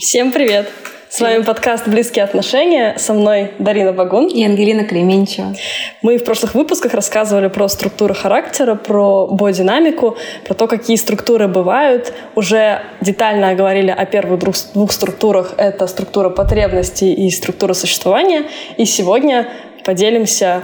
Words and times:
Всем 0.00 0.32
привет! 0.32 0.66
С 1.10 1.20
вами 1.20 1.42
подкаст 1.42 1.86
«Близкие 1.86 2.24
отношения». 2.24 2.96
Со 2.96 3.12
мной 3.12 3.50
Дарина 3.58 3.92
Багун. 3.92 4.28
И 4.28 4.42
Ангелина 4.42 4.84
Кременчева. 4.84 5.54
Мы 6.00 6.16
в 6.16 6.24
прошлых 6.24 6.54
выпусках 6.54 6.94
рассказывали 6.94 7.48
про 7.48 7.68
структуру 7.68 8.14
характера, 8.14 8.76
про 8.76 9.26
бодинамику, 9.26 10.16
про 10.46 10.54
то, 10.54 10.68
какие 10.68 10.96
структуры 10.96 11.48
бывают. 11.48 12.14
Уже 12.34 12.80
детально 13.02 13.54
говорили 13.54 13.90
о 13.90 14.06
первых 14.06 14.40
двух 14.72 14.90
структурах. 14.90 15.52
Это 15.58 15.86
структура 15.86 16.30
потребностей 16.30 17.12
и 17.12 17.30
структура 17.30 17.74
существования. 17.74 18.44
И 18.78 18.86
сегодня 18.86 19.50
поделимся 19.84 20.62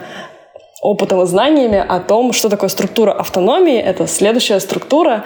опытом 0.80 1.22
и 1.22 1.26
знаниями 1.26 1.82
о 1.86 2.00
том, 2.00 2.32
что 2.32 2.48
такое 2.48 2.68
структура 2.68 3.12
автономии. 3.12 3.78
Это 3.78 4.06
следующая 4.06 4.60
структура. 4.60 5.24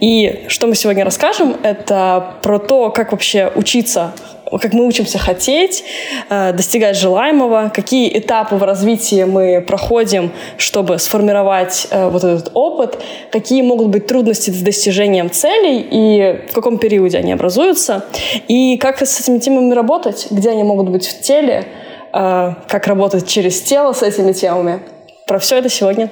И 0.00 0.44
что 0.48 0.66
мы 0.66 0.74
сегодня 0.74 1.04
расскажем, 1.04 1.56
это 1.62 2.34
про 2.42 2.58
то, 2.58 2.90
как 2.90 3.12
вообще 3.12 3.50
учиться 3.54 4.12
как 4.60 4.74
мы 4.74 4.86
учимся 4.86 5.18
хотеть, 5.18 5.84
э, 6.28 6.52
достигать 6.52 6.96
желаемого, 6.96 7.70
какие 7.74 8.18
этапы 8.18 8.56
в 8.56 8.62
развитии 8.62 9.24
мы 9.24 9.64
проходим, 9.66 10.30
чтобы 10.58 10.98
сформировать 10.98 11.86
э, 11.90 12.08
вот 12.08 12.22
этот 12.24 12.50
опыт, 12.54 12.98
какие 13.30 13.62
могут 13.62 13.88
быть 13.88 14.06
трудности 14.06 14.50
с 14.50 14.60
достижением 14.60 15.30
целей 15.30 15.86
и 15.90 16.40
в 16.50 16.54
каком 16.54 16.78
периоде 16.78 17.18
они 17.18 17.32
образуются, 17.32 18.04
и 18.48 18.76
как 18.76 19.00
с 19.00 19.20
этими 19.20 19.38
темами 19.38 19.72
работать, 19.72 20.26
где 20.30 20.50
они 20.50 20.64
могут 20.64 20.90
быть 20.90 21.06
в 21.06 21.20
теле, 21.20 21.64
как 22.12 22.86
работать 22.86 23.26
через 23.26 23.60
тело 23.62 23.92
с 23.92 24.02
этими 24.02 24.32
темами. 24.32 24.80
Про 25.26 25.38
все 25.38 25.56
это 25.56 25.68
сегодня. 25.68 26.10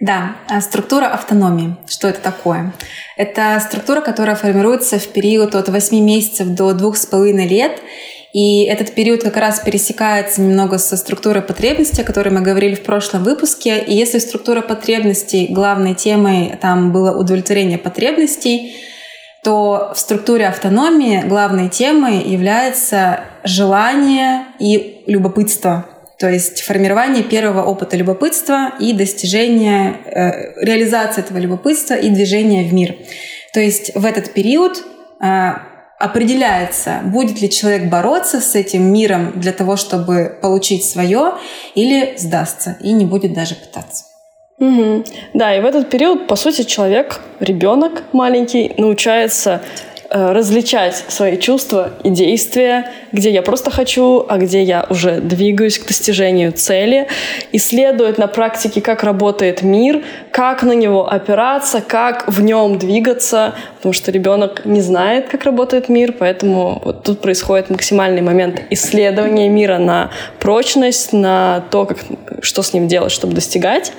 Да, 0.00 0.36
а 0.48 0.60
структура 0.60 1.06
автономии. 1.06 1.76
Что 1.88 2.08
это 2.08 2.20
такое? 2.20 2.72
Это 3.16 3.58
структура, 3.66 4.02
которая 4.02 4.36
формируется 4.36 4.98
в 4.98 5.08
период 5.08 5.54
от 5.54 5.68
8 5.68 5.98
месяцев 5.98 6.48
до 6.48 6.72
2,5 6.72 7.46
лет. 7.46 7.80
И 8.34 8.64
этот 8.64 8.94
период 8.94 9.22
как 9.22 9.38
раз 9.38 9.60
пересекается 9.60 10.42
немного 10.42 10.76
со 10.76 10.98
структурой 10.98 11.40
потребностей, 11.40 12.02
о 12.02 12.04
которой 12.04 12.28
мы 12.28 12.42
говорили 12.42 12.74
в 12.74 12.82
прошлом 12.82 13.24
выпуске. 13.24 13.78
И 13.78 13.94
если 13.94 14.18
структура 14.18 14.60
потребностей 14.60 15.46
главной 15.48 15.94
темой 15.94 16.58
там 16.60 16.92
было 16.92 17.16
удовлетворение 17.16 17.78
потребностей, 17.78 18.76
то 19.46 19.92
в 19.94 19.98
структуре 20.00 20.48
автономии 20.48 21.22
главной 21.24 21.68
темой 21.68 22.20
является 22.20 23.20
желание 23.44 24.46
и 24.58 25.04
любопытство. 25.06 25.86
То 26.18 26.28
есть 26.28 26.62
формирование 26.62 27.22
первого 27.22 27.62
опыта 27.62 27.96
любопытства 27.96 28.72
и 28.80 28.92
достижение, 28.92 30.00
э, 30.04 30.64
реализация 30.64 31.22
этого 31.22 31.38
любопытства 31.38 31.94
и 31.94 32.08
движение 32.08 32.68
в 32.68 32.74
мир. 32.74 32.96
То 33.52 33.60
есть 33.60 33.94
в 33.94 34.04
этот 34.04 34.32
период 34.32 34.84
э, 35.22 35.50
определяется, 36.00 37.02
будет 37.04 37.40
ли 37.40 37.48
человек 37.48 37.84
бороться 37.84 38.40
с 38.40 38.56
этим 38.56 38.92
миром 38.92 39.30
для 39.36 39.52
того, 39.52 39.76
чтобы 39.76 40.36
получить 40.42 40.84
свое, 40.84 41.34
или 41.76 42.16
сдастся 42.18 42.78
и 42.80 42.90
не 42.90 43.06
будет 43.06 43.32
даже 43.32 43.54
пытаться. 43.54 44.05
Угу. 44.58 45.04
Да, 45.34 45.54
и 45.54 45.60
в 45.60 45.66
этот 45.66 45.90
период, 45.90 46.26
по 46.26 46.36
сути, 46.36 46.62
человек, 46.62 47.20
ребенок 47.40 48.04
маленький, 48.12 48.72
научается 48.78 49.60
Э, 50.08 50.32
различать 50.32 51.04
свои 51.08 51.36
чувства 51.36 51.90
и 52.04 52.10
действия, 52.10 52.92
где 53.10 53.30
я 53.30 53.42
просто 53.42 53.72
хочу, 53.72 54.24
а 54.28 54.38
где 54.38 54.62
я 54.62 54.86
уже 54.88 55.20
двигаюсь 55.20 55.80
к 55.80 55.86
достижению 55.88 56.52
цели, 56.52 57.08
исследует 57.50 58.16
на 58.16 58.28
практике, 58.28 58.80
как 58.80 59.02
работает 59.02 59.62
мир, 59.62 60.04
как 60.30 60.62
на 60.62 60.72
него 60.72 61.12
опираться, 61.12 61.80
как 61.80 62.28
в 62.28 62.40
нем 62.40 62.78
двигаться, 62.78 63.54
потому 63.78 63.92
что 63.92 64.12
ребенок 64.12 64.64
не 64.64 64.80
знает, 64.80 65.28
как 65.28 65.42
работает 65.42 65.88
мир, 65.88 66.12
поэтому 66.12 66.80
вот 66.84 67.02
тут 67.02 67.20
происходит 67.20 67.68
максимальный 67.68 68.22
момент 68.22 68.62
исследования 68.70 69.48
мира 69.48 69.78
на 69.78 70.10
прочность, 70.46 71.12
на 71.12 71.64
то, 71.72 71.86
как, 71.86 71.98
что 72.40 72.62
с 72.62 72.72
ним 72.72 72.86
делать, 72.86 73.10
чтобы 73.10 73.34
достигать. 73.34 73.92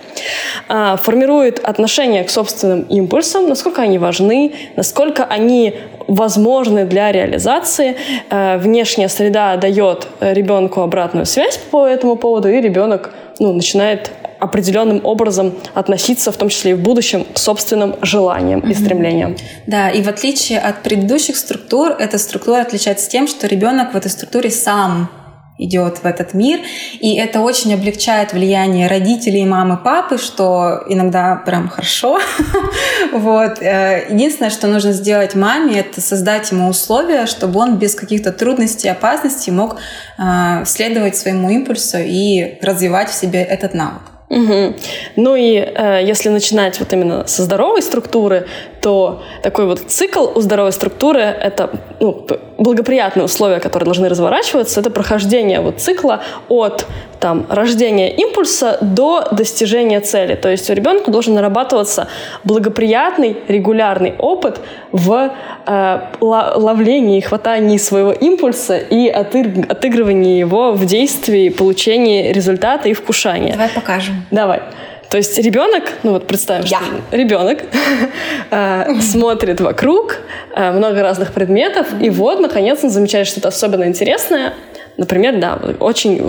А, 0.69 0.95
формирует 0.95 1.59
отношение 1.59 2.23
к 2.23 2.29
собственным 2.29 2.83
импульсам, 2.83 3.49
насколько 3.49 3.81
они 3.81 3.97
важны, 3.97 4.53
насколько 4.77 5.25
они 5.25 5.73
возможны 6.07 6.85
для 6.85 7.11
реализации. 7.11 7.97
Э, 8.29 8.57
внешняя 8.59 9.09
среда 9.09 9.57
дает 9.57 10.07
ребенку 10.21 10.79
обратную 10.79 11.25
связь 11.25 11.57
по 11.57 11.85
этому 11.85 12.15
поводу, 12.15 12.47
и 12.47 12.61
ребенок 12.61 13.09
ну, 13.39 13.51
начинает 13.51 14.11
определенным 14.39 15.01
образом 15.03 15.53
относиться, 15.73 16.31
в 16.31 16.37
том 16.37 16.47
числе 16.47 16.71
и 16.71 16.73
в 16.75 16.79
будущем, 16.79 17.25
к 17.33 17.37
собственным 17.37 17.97
желаниям 18.01 18.61
mm-hmm. 18.61 18.71
и 18.71 18.73
стремлениям. 18.73 19.35
Да, 19.65 19.89
и 19.89 20.01
в 20.01 20.07
отличие 20.07 20.59
от 20.59 20.81
предыдущих 20.81 21.35
структур, 21.35 21.89
эта 21.99 22.17
структура 22.17 22.61
отличается 22.61 23.09
тем, 23.09 23.27
что 23.27 23.47
ребенок 23.47 23.93
в 23.93 23.97
этой 23.97 24.09
структуре 24.09 24.49
сам 24.49 25.09
идет 25.57 25.99
в 26.03 26.05
этот 26.05 26.33
мир. 26.33 26.59
И 26.99 27.15
это 27.15 27.41
очень 27.41 27.73
облегчает 27.73 28.33
влияние 28.33 28.87
родителей, 28.87 29.45
мамы, 29.45 29.77
папы, 29.77 30.17
что 30.17 30.83
иногда 30.87 31.35
прям 31.35 31.69
хорошо. 31.69 32.19
вот. 33.11 33.61
Э, 33.61 34.05
единственное, 34.09 34.51
что 34.51 34.67
нужно 34.67 34.91
сделать 34.91 35.35
маме, 35.35 35.79
это 35.79 36.01
создать 36.01 36.51
ему 36.51 36.69
условия, 36.69 37.25
чтобы 37.25 37.59
он 37.59 37.77
без 37.77 37.95
каких-то 37.95 38.31
трудностей, 38.31 38.89
опасностей 38.89 39.51
мог 39.51 39.77
э, 40.17 40.65
следовать 40.65 41.15
своему 41.15 41.49
импульсу 41.49 41.97
и 41.99 42.57
развивать 42.61 43.09
в 43.09 43.13
себе 43.13 43.41
этот 43.41 43.73
навык. 43.73 44.01
Угу. 44.29 44.75
Ну 45.15 45.35
и 45.35 45.55
э, 45.55 46.01
если 46.03 46.27
начинать 46.27 46.79
вот 46.79 46.91
именно 46.91 47.25
со 47.27 47.43
здоровой 47.43 47.81
структуры, 47.81 48.45
то 48.87 49.21
такой 49.43 49.65
вот 49.65 49.79
цикл 49.79 50.29
у 50.33 50.39
здоровой 50.39 50.71
структуры— 50.71 51.19
это 51.41 51.71
ну, 51.99 52.25
благоприятные 52.57 53.25
условия, 53.25 53.59
которые 53.59 53.83
должны 53.83 54.07
разворачиваться, 54.07 54.79
это 54.79 54.89
прохождение 54.89 55.59
вот 55.59 55.81
цикла 55.81 56.21
от 56.47 56.85
там, 57.19 57.45
рождения 57.49 58.15
импульса 58.15 58.77
до 58.79 59.27
достижения 59.33 59.99
цели. 59.99 60.35
То 60.35 60.49
есть 60.49 60.69
у 60.69 60.73
ребенка 60.73 61.11
должен 61.11 61.33
нарабатываться 61.33 62.07
благоприятный, 62.45 63.35
регулярный 63.49 64.15
опыт 64.17 64.61
в 64.93 65.33
э, 65.65 65.99
ловлении 66.21 67.17
и 67.17 67.21
хватании 67.21 67.77
своего 67.77 68.13
импульса 68.13 68.77
и 68.77 69.09
отыгрывании 69.09 70.39
его 70.39 70.71
в 70.71 70.85
действии, 70.85 71.49
получении 71.49 72.31
результата 72.31 72.87
и 72.87 72.93
вкушания. 72.93 73.51
Давай 73.51 73.67
покажем. 73.67 74.25
Давай. 74.31 74.61
То 75.09 75.17
есть 75.17 75.37
ребенок, 75.39 75.83
ну 76.03 76.11
вот 76.11 76.27
представим, 76.27 76.65
Я. 76.65 76.79
что 76.79 77.17
ребенок 77.17 77.63
э, 78.51 79.01
смотрит 79.01 79.61
вокруг 79.61 80.17
э, 80.55 80.71
много 80.71 81.01
разных 81.01 81.33
предметов, 81.33 81.87
и 82.01 82.09
вот, 82.09 82.39
наконец, 82.39 82.83
он 82.83 82.89
замечает 82.89 83.27
что-то 83.27 83.47
особенно 83.47 83.85
интересное, 83.85 84.53
Например, 84.97 85.37
да, 85.37 85.59
очень 85.79 86.19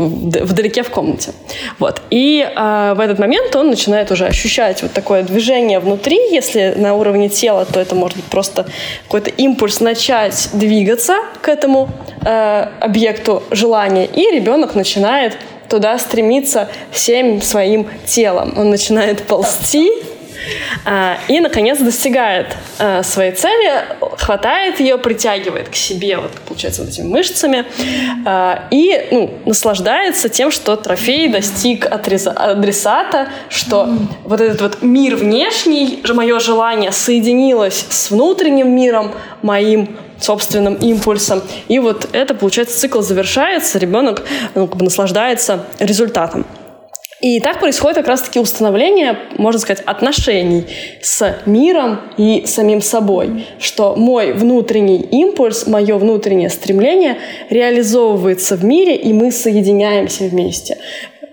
вдалеке 0.42 0.82
в 0.82 0.90
комнате. 0.90 1.32
Вот. 1.78 2.02
И 2.10 2.42
э, 2.42 2.94
в 2.94 3.00
этот 3.00 3.18
момент 3.18 3.56
он 3.56 3.70
начинает 3.70 4.10
уже 4.10 4.26
ощущать 4.26 4.82
вот 4.82 4.92
такое 4.92 5.22
движение 5.22 5.78
внутри. 5.78 6.18
Если 6.30 6.74
на 6.76 6.94
уровне 6.94 7.30
тела, 7.30 7.64
то 7.64 7.80
это 7.80 7.94
может 7.94 8.18
быть 8.18 8.26
просто 8.26 8.66
какой-то 9.04 9.30
импульс 9.30 9.80
начать 9.80 10.50
двигаться 10.52 11.16
к 11.40 11.48
этому 11.48 11.88
э, 12.22 12.66
объекту 12.80 13.42
желания. 13.50 14.04
И 14.04 14.30
ребенок 14.30 14.74
начинает 14.74 15.38
туда 15.68 15.98
стремиться 15.98 16.68
всем 16.90 17.42
своим 17.42 17.88
телом. 18.06 18.54
Он 18.56 18.70
начинает 18.70 19.22
ползти, 19.22 19.90
а, 20.84 21.18
и, 21.28 21.40
наконец, 21.40 21.78
достигает 21.78 22.56
а, 22.78 23.02
своей 23.02 23.32
цели, 23.32 23.84
хватает 24.18 24.80
ее, 24.80 24.98
притягивает 24.98 25.68
к 25.68 25.74
себе, 25.74 26.18
вот, 26.18 26.32
получается, 26.46 26.82
вот 26.82 26.90
этими 26.90 27.06
мышцами, 27.06 27.64
а, 28.24 28.64
и 28.70 29.08
ну, 29.10 29.30
наслаждается 29.44 30.28
тем, 30.28 30.50
что 30.50 30.76
трофей 30.76 31.28
достиг 31.28 31.86
адресата, 31.86 33.28
что 33.48 33.88
вот 34.24 34.40
этот 34.40 34.60
вот 34.60 34.82
мир 34.82 35.16
внешний, 35.16 36.02
мое 36.08 36.40
желание 36.40 36.92
соединилось 36.92 37.86
с 37.88 38.10
внутренним 38.10 38.74
миром 38.74 39.12
моим, 39.42 39.96
собственным 40.20 40.74
импульсом. 40.74 41.42
И 41.68 41.78
вот 41.78 42.08
это, 42.12 42.34
получается, 42.34 42.78
цикл 42.78 43.00
завершается, 43.00 43.78
ребенок 43.78 44.24
ну, 44.54 44.66
как 44.66 44.76
бы 44.76 44.84
наслаждается 44.84 45.64
результатом. 45.78 46.46
И 47.20 47.40
так 47.40 47.58
происходит 47.58 47.96
как 47.96 48.06
раз-таки 48.06 48.38
установление, 48.38 49.18
можно 49.38 49.60
сказать, 49.60 49.82
отношений 49.84 50.66
с 51.02 51.40
миром 51.46 52.00
и 52.16 52.44
самим 52.46 52.80
собой, 52.80 53.44
что 53.58 53.96
мой 53.96 54.32
внутренний 54.32 55.00
импульс, 55.00 55.66
мое 55.66 55.98
внутреннее 55.98 56.48
стремление 56.48 57.18
реализовывается 57.50 58.54
в 58.54 58.64
мире, 58.64 58.94
и 58.94 59.12
мы 59.12 59.32
соединяемся 59.32 60.24
вместе. 60.24 60.78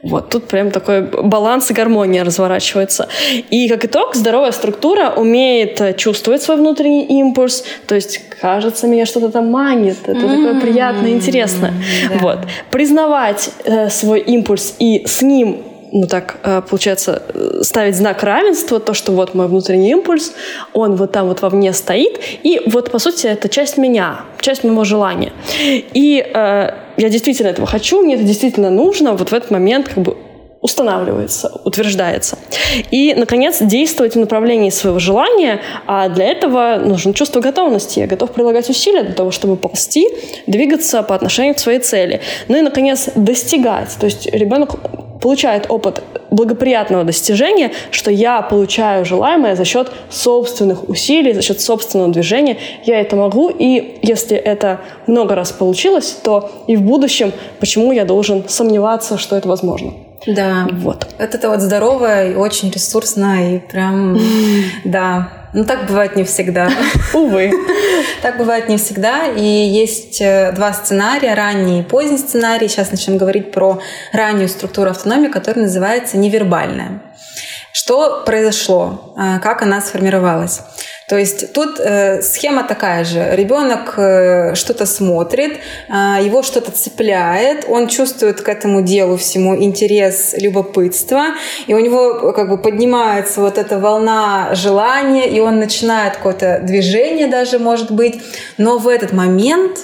Вот 0.10 0.30
тут 0.30 0.48
прям 0.48 0.72
такой 0.72 1.02
баланс 1.02 1.72
и 1.72 1.74
гармония 1.74 2.24
разворачивается. 2.24 3.07
И 3.50 3.68
как 3.68 3.86
итог, 3.86 4.16
здоровая 4.16 4.52
структура 4.52 5.13
умеет 5.16 5.98
чувствовать 5.98 6.42
свой 6.42 6.57
внутренний 6.57 7.06
импульс, 7.06 7.63
то 7.88 7.96
есть 7.96 8.22
кажется, 8.42 8.88
меня 8.88 9.06
что-то 9.06 9.30
там 9.30 9.52
манит, 9.52 9.98
это 10.04 10.19
mm-hmm. 10.19 10.46
такое 10.46 10.62
приятное, 10.62 11.12
интересное. 11.12 11.74
Да. 12.10 12.18
Вот. 12.19 12.40
Признавать 12.72 13.50
э, 13.63 13.90
свой 13.90 14.19
импульс 14.19 14.75
и 14.80 15.06
с 15.06 15.22
ним 15.22 15.63
ну 15.95 16.07
так, 16.07 16.39
э, 16.44 16.62
получается, 16.69 17.21
ставить 17.62 17.95
знак 17.95 18.21
равенства, 18.21 18.81
то, 18.81 18.94
что 18.94 19.13
вот 19.13 19.33
мой 19.33 19.47
внутренний 19.47 19.92
импульс, 19.92 20.33
он 20.74 20.95
вот 20.95 21.13
там 21.13 21.27
вот 21.27 21.42
во 21.42 21.50
мне 21.50 21.71
стоит, 21.71 22.19
и 22.44 22.62
вот, 22.65 22.92
по 22.92 23.00
сути, 23.00 23.27
это 23.27 23.47
часть 23.47 23.77
меня, 23.77 24.19
часть 24.42 24.65
моего 24.65 24.83
желания. 24.83 25.31
И 25.94 26.19
э, 26.19 26.71
я 26.97 27.09
действительно 27.09 27.47
этого 27.47 27.65
хочу, 27.65 28.01
мне 28.01 28.15
это 28.15 28.24
действительно 28.25 28.69
нужно, 28.69 29.13
вот 29.13 29.31
в 29.31 29.33
этот 29.33 29.51
момент 29.51 29.88
как 29.88 30.03
бы 30.03 30.18
устанавливается, 30.59 31.51
утверждается. 31.63 32.38
И, 32.92 33.13
наконец, 33.15 33.62
действовать 33.62 34.15
в 34.15 34.19
направлении 34.19 34.71
своего 34.71 35.00
желания, 35.00 35.62
а 35.86 36.09
для 36.09 36.25
этого 36.25 36.81
нужно 36.83 37.13
чувство 37.13 37.39
готовности. 37.39 38.00
Я 38.00 38.07
готов 38.07 38.31
прилагать 38.31 38.69
усилия 38.69 39.03
для 39.03 39.13
того, 39.13 39.31
чтобы 39.31 39.56
ползти, 39.56 40.07
двигаться 40.47 41.03
по 41.03 41.15
отношению 41.15 41.53
к 41.53 41.59
своей 41.59 41.80
цели. 41.80 42.19
Ну 42.47 42.57
и, 42.57 42.62
наконец, 42.62 43.09
достигать. 43.15 43.95
То 44.00 44.07
есть 44.07 44.25
ребенок 44.25 44.71
получает 45.25 45.66
опыт 45.69 46.04
благоприятного 46.30 47.04
достижения, 47.04 47.72
что 47.89 48.12
я 48.12 48.44
получаю 48.44 49.06
желаемое 49.06 49.56
за 49.56 49.66
счет 49.66 49.92
собственных 50.12 50.88
усилий, 50.88 51.33
за 51.33 51.42
счет 51.42 51.60
собственного 51.60 52.13
движения. 52.13 52.57
Я 52.83 53.01
это 53.01 53.16
могу, 53.16 53.50
и 53.50 53.98
если 54.04 54.38
это 54.38 54.81
много 55.07 55.33
раз 55.33 55.51
получилось, 55.51 56.16
то 56.24 56.51
и 56.68 56.75
в 56.75 56.83
будущем 56.83 57.31
почему 57.60 57.92
я 57.92 58.06
должен 58.06 58.48
сомневаться, 58.48 59.18
что 59.18 59.36
это 59.36 59.48
возможно. 59.48 59.94
Да. 60.27 60.68
Вот. 60.74 61.07
Это 61.18 61.50
вот 61.50 61.62
здорово 61.62 62.28
и 62.28 62.36
очень 62.36 62.69
ресурсно, 62.69 63.56
и 63.56 63.57
прям, 63.57 64.19
да. 64.83 65.30
Ну, 65.56 65.63
так 65.63 65.86
бывает 65.86 66.18
не 66.18 66.25
всегда. 66.25 66.69
Увы. 67.13 67.50
Так 68.22 68.38
бывает 68.38 68.68
не 68.68 68.75
всегда. 68.75 69.28
И 69.28 69.42
есть 69.42 70.19
э, 70.19 70.52
два 70.52 70.74
сценария, 70.74 71.34
ранний 71.34 71.80
и 71.80 71.84
поздний 71.84 72.18
сценарий. 72.18 72.68
Сейчас 72.68 72.92
начнем 72.92 73.18
говорить 73.18 73.54
про 73.54 73.80
раннюю 74.12 74.50
структуру 74.50 74.90
автономии, 74.90 75.30
которая 75.30 75.63
называется 75.63 76.18
невербальная. 76.18 77.02
Что 77.77 78.24
произошло? 78.25 79.13
А, 79.18 79.39
как 79.39 79.62
она 79.62 79.81
сформировалась? 79.81 80.62
То 81.10 81.18
есть 81.18 81.51
тут 81.51 81.77
э, 81.77 82.22
схема 82.22 82.63
такая 82.63 83.04
же. 83.04 83.36
Ребенок 83.36 83.95
э, 83.98 84.56
что-то 84.56 84.86
смотрит, 84.86 85.57
э, 85.89 86.24
его 86.24 86.42
что-то 86.42 86.72
цепляет, 86.72 87.66
он 87.68 87.89
чувствует 87.89 88.39
к 88.39 88.48
этому 88.48 88.81
делу 88.81 89.18
всему 89.18 89.62
интерес, 89.62 90.36
любопытство, 90.38 91.36
и 91.68 91.74
у 91.74 91.80
него 91.80 92.31
как 92.31 92.48
бы 92.48 92.57
поднимается 92.57 93.42
вот 93.42 93.57
эта 93.57 93.78
волна 93.78 94.56
желания, 94.56 95.28
и 95.28 95.42
он 95.42 95.60
начинает 95.60 96.16
какое-то 96.16 96.62
движение 96.63 97.28
даже, 97.28 97.60
может 97.60 97.92
быть. 97.92 98.21
Но 98.57 98.78
в 98.78 98.88
этот 98.88 99.12
момент 99.12 99.80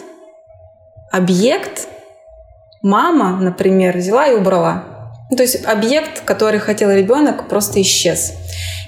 объект, 1.11 1.89
мама, 2.81 3.37
например, 3.41 3.97
взяла 3.97 4.27
и 4.27 4.33
убрала. 4.33 5.00
Ну, 5.31 5.37
то 5.37 5.43
есть 5.43 5.65
объект, 5.65 6.23
который 6.25 6.59
хотел 6.59 6.91
ребенок, 6.91 7.47
просто 7.47 7.81
исчез. 7.81 8.33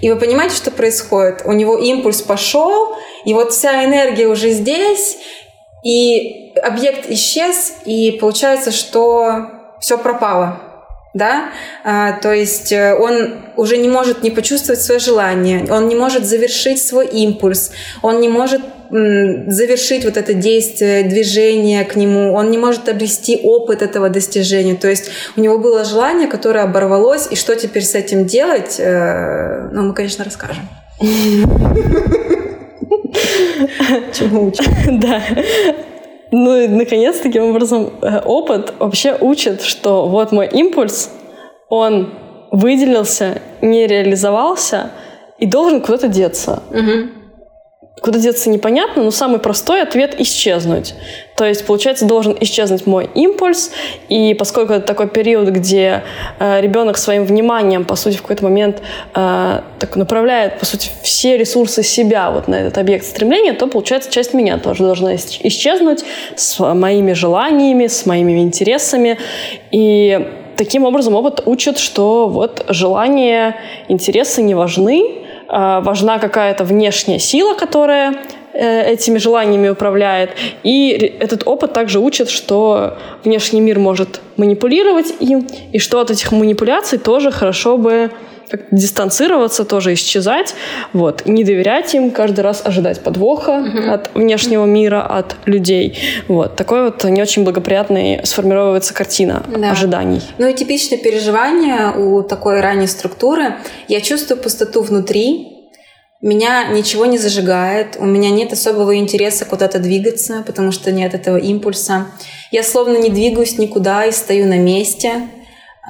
И 0.01 0.12
вы 0.12 0.18
понимаете, 0.18 0.56
что 0.56 0.72
происходит? 0.72 1.44
У 1.45 1.54
него 1.54 1.78
импульс 1.78 2.22
пошел, 2.22 2.98
и 3.24 3.34
вот 3.34 3.54
вся 3.54 3.86
энергия 3.86 4.28
уже 4.28 4.50
здесь, 4.50 5.18
и 5.86 6.51
объект 6.62 7.10
исчез, 7.10 7.75
и 7.86 8.12
получается, 8.19 8.72
что 8.72 9.48
все 9.80 9.98
пропало. 9.98 10.60
Да? 11.13 11.51
А, 11.86 12.13
то 12.13 12.34
есть 12.34 12.74
э, 12.74 12.94
он 12.94 13.36
уже 13.56 13.78
не 13.78 13.88
может 13.88 14.24
не 14.24 14.31
почувствовать 14.31 14.81
свое 14.81 15.00
желание, 15.00 15.66
он 15.72 15.88
не 15.88 15.96
может 15.96 16.25
завершить 16.25 16.84
свой 16.84 17.07
импульс, 17.07 17.72
он 18.01 18.19
не 18.19 18.28
может 18.28 18.62
завершить 18.94 20.06
вот 20.06 20.18
это 20.18 20.34
действие, 20.34 21.04
движение 21.04 21.84
к 21.84 21.95
нему, 21.95 22.34
он 22.34 22.51
не 22.51 22.57
может 22.60 22.88
обрести 22.90 23.40
опыт 23.42 23.81
этого 23.81 24.10
достижения. 24.10 24.75
То 24.75 24.88
есть 24.88 25.10
у 25.36 25.42
него 25.42 25.57
было 25.57 25.84
желание, 25.84 26.28
которое 26.28 26.63
оборвалось, 26.63 27.28
и 27.31 27.36
что 27.36 27.56
теперь 27.56 27.84
с 27.84 27.95
этим 27.95 28.25
делать, 28.25 28.75
э, 28.80 29.69
ну, 29.72 29.84
мы, 29.84 29.94
конечно, 29.94 30.24
расскажем. 30.24 30.69
Чему 34.13 34.48
учим? 34.48 34.66
Да. 35.00 35.22
Ну, 36.31 36.60
и, 36.60 36.68
наконец, 36.68 37.18
таким 37.18 37.44
образом, 37.44 37.94
э, 38.01 38.19
опыт 38.25 38.74
вообще 38.80 39.16
учит, 39.19 39.62
что 39.62 40.07
вот 40.07 40.31
мой 40.31 40.48
импульс, 40.48 41.10
он 41.69 42.13
выделился, 42.51 43.42
не 43.62 43.88
реализовался 43.88 44.92
и 45.39 45.46
должен 45.48 45.81
куда-то 45.81 46.07
деться. 46.07 46.62
Угу. 46.69 47.23
Куда 48.01 48.18
деться 48.18 48.50
непонятно, 48.50 49.04
но 49.04 49.12
самый 49.12 49.40
простой 49.40 49.84
ответ— 49.84 50.16
исчезнуть. 50.19 50.95
То 51.36 51.45
есть, 51.45 51.63
получается, 51.66 52.06
должен 52.06 52.36
исчезнуть 52.40 52.88
мой 52.88 53.07
импульс, 53.13 53.72
и 54.10 54.34
поскольку 54.34 54.74
это 54.74 54.86
такой 54.86 55.07
период, 55.07 55.50
где 55.50 56.04
э, 56.40 56.60
ребенок 56.60 56.98
своим 56.98 57.24
вниманием, 57.24 57.86
по 57.86 57.95
сути, 57.95 58.18
в 58.18 58.24
какой-то 58.24 58.45
момент 58.45 58.81
э, 59.13 59.62
так 59.78 59.95
направляет, 59.95 60.60
по 60.60 60.66
сути, 60.66 60.90
все 61.04 61.38
ресурсы 61.38 61.84
себя 61.84 62.31
вот 62.31 62.48
на 62.48 62.56
этот 62.56 62.80
объект 62.80 63.06
стремления, 63.06 63.54
то, 63.54 63.68
получается, 63.68 64.12
часть 64.12 64.34
меня 64.34 64.57
тоже 64.57 64.84
должна 64.84 65.16
исчезнуть 65.16 66.04
с 66.36 66.60
моими 66.74 67.13
желаниями, 67.13 67.86
с 67.86 68.07
моими 68.07 68.39
интересами. 68.42 69.19
И 69.72 70.28
таким 70.57 70.84
образом 70.86 71.13
опыт 71.13 71.44
учит, 71.46 71.78
что 71.78 72.28
вот 72.28 72.66
желания, 72.69 73.56
интересы 73.88 74.42
не 74.42 74.56
важны, 74.56 75.23
важна 75.48 76.19
какая-то 76.19 76.63
внешняя 76.63 77.19
сила, 77.19 77.54
которая 77.54 78.16
э, 78.54 78.94
этими 78.94 79.18
желаниями 79.18 79.69
управляет. 79.69 80.31
И 80.63 80.90
этот 81.19 81.48
опыт 81.48 81.74
также 81.74 82.00
учит, 82.00 82.30
что 82.30 82.98
внешний 83.24 83.62
мир 83.62 83.80
может 83.80 84.22
манипулировать 84.38 85.13
им, 85.19 85.48
и 85.72 85.80
что 85.80 86.00
от 86.00 86.12
этих 86.12 86.31
манипуляций 86.31 87.00
тоже 87.00 87.31
хорошо 87.31 87.78
бы 87.78 88.12
дистанцироваться, 88.72 89.66
тоже 89.66 89.94
исчезать, 89.94 90.56
вот, 90.94 91.25
не 91.25 91.44
доверять 91.44 91.94
им, 91.95 92.12
каждый 92.12 92.42
раз 92.42 92.62
ожидать 92.63 93.01
подвоха 93.01 93.51
uh-huh. 93.51 93.90
от 93.90 94.10
внешнего 94.13 94.66
мира, 94.66 95.01
от 95.01 95.36
людей, 95.45 95.98
вот, 96.28 96.56
такой 96.56 96.84
вот 96.86 97.04
не 97.04 97.22
очень 97.22 97.44
благоприятный 97.44 98.22
сформировывается 98.25 98.94
картина 98.94 99.44
да. 99.48 99.72
ожиданий. 99.72 100.22
Ну 100.38 100.48
и 100.48 100.54
типичное 100.54 100.98
переживание 100.98 101.92
у 101.92 102.22
такой 102.24 102.62
ранней 102.62 102.88
структуры. 102.88 103.56
Я 103.88 104.01
чувствую 104.01 104.40
пустоту 104.40 104.81
внутри, 104.81 105.54
меня 106.24 106.68
ничего 106.68 107.06
не 107.06 107.18
зажигает, 107.18 107.98
у 108.00 108.06
меня 108.06 108.30
нет 108.30 108.54
особого 108.54 108.96
интереса 108.96 109.44
куда-то 109.44 109.80
двигаться, 109.80 110.42
потому 110.48 110.72
что 110.72 110.89
нет 110.89 111.13
этого 111.13 111.36
импульса. 111.36 112.07
Я 112.50 112.63
словно 112.63 112.98
не 112.98 113.10
двигаюсь 113.10 113.57
никуда 113.57 114.06
и 114.06 114.13
стою 114.13 114.48
на 114.48 114.57
месте. 114.57 115.28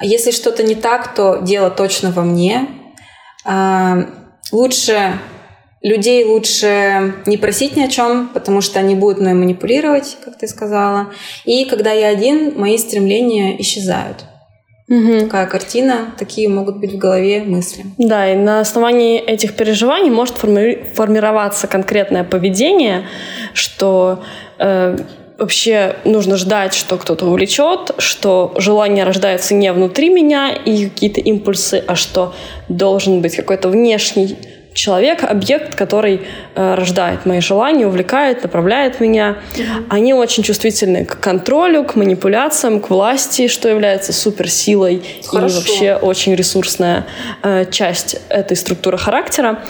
Если 0.02 0.30
что-то 0.30 0.62
не 0.62 0.74
так, 0.74 1.14
то 1.14 1.38
дело 1.42 1.70
точно 1.70 2.10
во 2.10 2.22
мне. 2.22 2.68
А, 3.44 4.06
лучше 4.50 5.18
людей 5.84 6.24
лучше 6.24 7.14
не 7.26 7.36
просить 7.36 7.76
ни 7.76 7.82
о 7.82 7.88
чем, 7.88 8.28
потому 8.32 8.60
что 8.62 8.80
они 8.80 8.94
будут 8.94 9.20
мной 9.20 9.34
манипулировать, 9.34 10.16
как 10.24 10.38
ты 10.38 10.48
сказала. 10.48 11.12
И 11.44 11.66
когда 11.66 11.92
я 11.92 12.08
один, 12.08 12.58
мои 12.58 12.78
стремления 12.78 13.60
исчезают. 13.60 14.24
Угу. 14.88 15.20
Такая 15.20 15.46
картина, 15.46 16.14
такие 16.18 16.48
могут 16.48 16.78
быть 16.78 16.92
в 16.92 16.98
голове 16.98 17.42
мысли. 17.42 17.84
Да, 17.96 18.30
и 18.30 18.36
на 18.36 18.60
основании 18.60 19.18
этих 19.18 19.54
переживаний 19.56 20.10
может 20.10 20.36
форми- 20.36 20.84
формироваться 20.94 21.66
конкретное 21.66 22.24
поведение, 22.24 23.06
что 23.54 24.22
э, 24.58 24.98
вообще 25.38 25.96
нужно 26.04 26.36
ждать, 26.36 26.74
что 26.74 26.96
кто-то 26.96 27.26
увлечет, 27.26 27.92
что 27.98 28.54
желание 28.56 29.04
рождается 29.04 29.54
не 29.54 29.72
внутри 29.72 30.08
меня 30.08 30.52
и 30.52 30.88
какие-то 30.88 31.20
импульсы, 31.20 31.82
а 31.86 31.96
что 31.96 32.34
должен 32.68 33.20
быть 33.20 33.36
какой-то 33.36 33.68
внешний 33.68 34.36
человек, 34.74 35.22
объект, 35.22 35.76
который 35.76 36.22
э, 36.54 36.74
рождает 36.74 37.26
мои 37.26 37.40
желания, 37.40 37.86
увлекает, 37.86 38.42
направляет 38.42 39.00
меня. 39.00 39.36
Mm-hmm. 39.54 39.86
Они 39.88 40.12
очень 40.12 40.42
чувствительны 40.42 41.04
к 41.04 41.20
контролю, 41.20 41.84
к 41.84 41.94
манипуляциям, 41.94 42.80
к 42.80 42.90
власти, 42.90 43.46
что 43.46 43.68
является 43.68 44.12
суперсилой 44.12 45.02
Хорошо. 45.26 45.54
и 45.54 45.58
вообще 45.58 45.94
очень 45.94 46.34
ресурсная 46.34 47.06
э, 47.42 47.66
часть 47.70 48.16
этой 48.28 48.56
структуры 48.56 48.98
характера. 48.98 49.62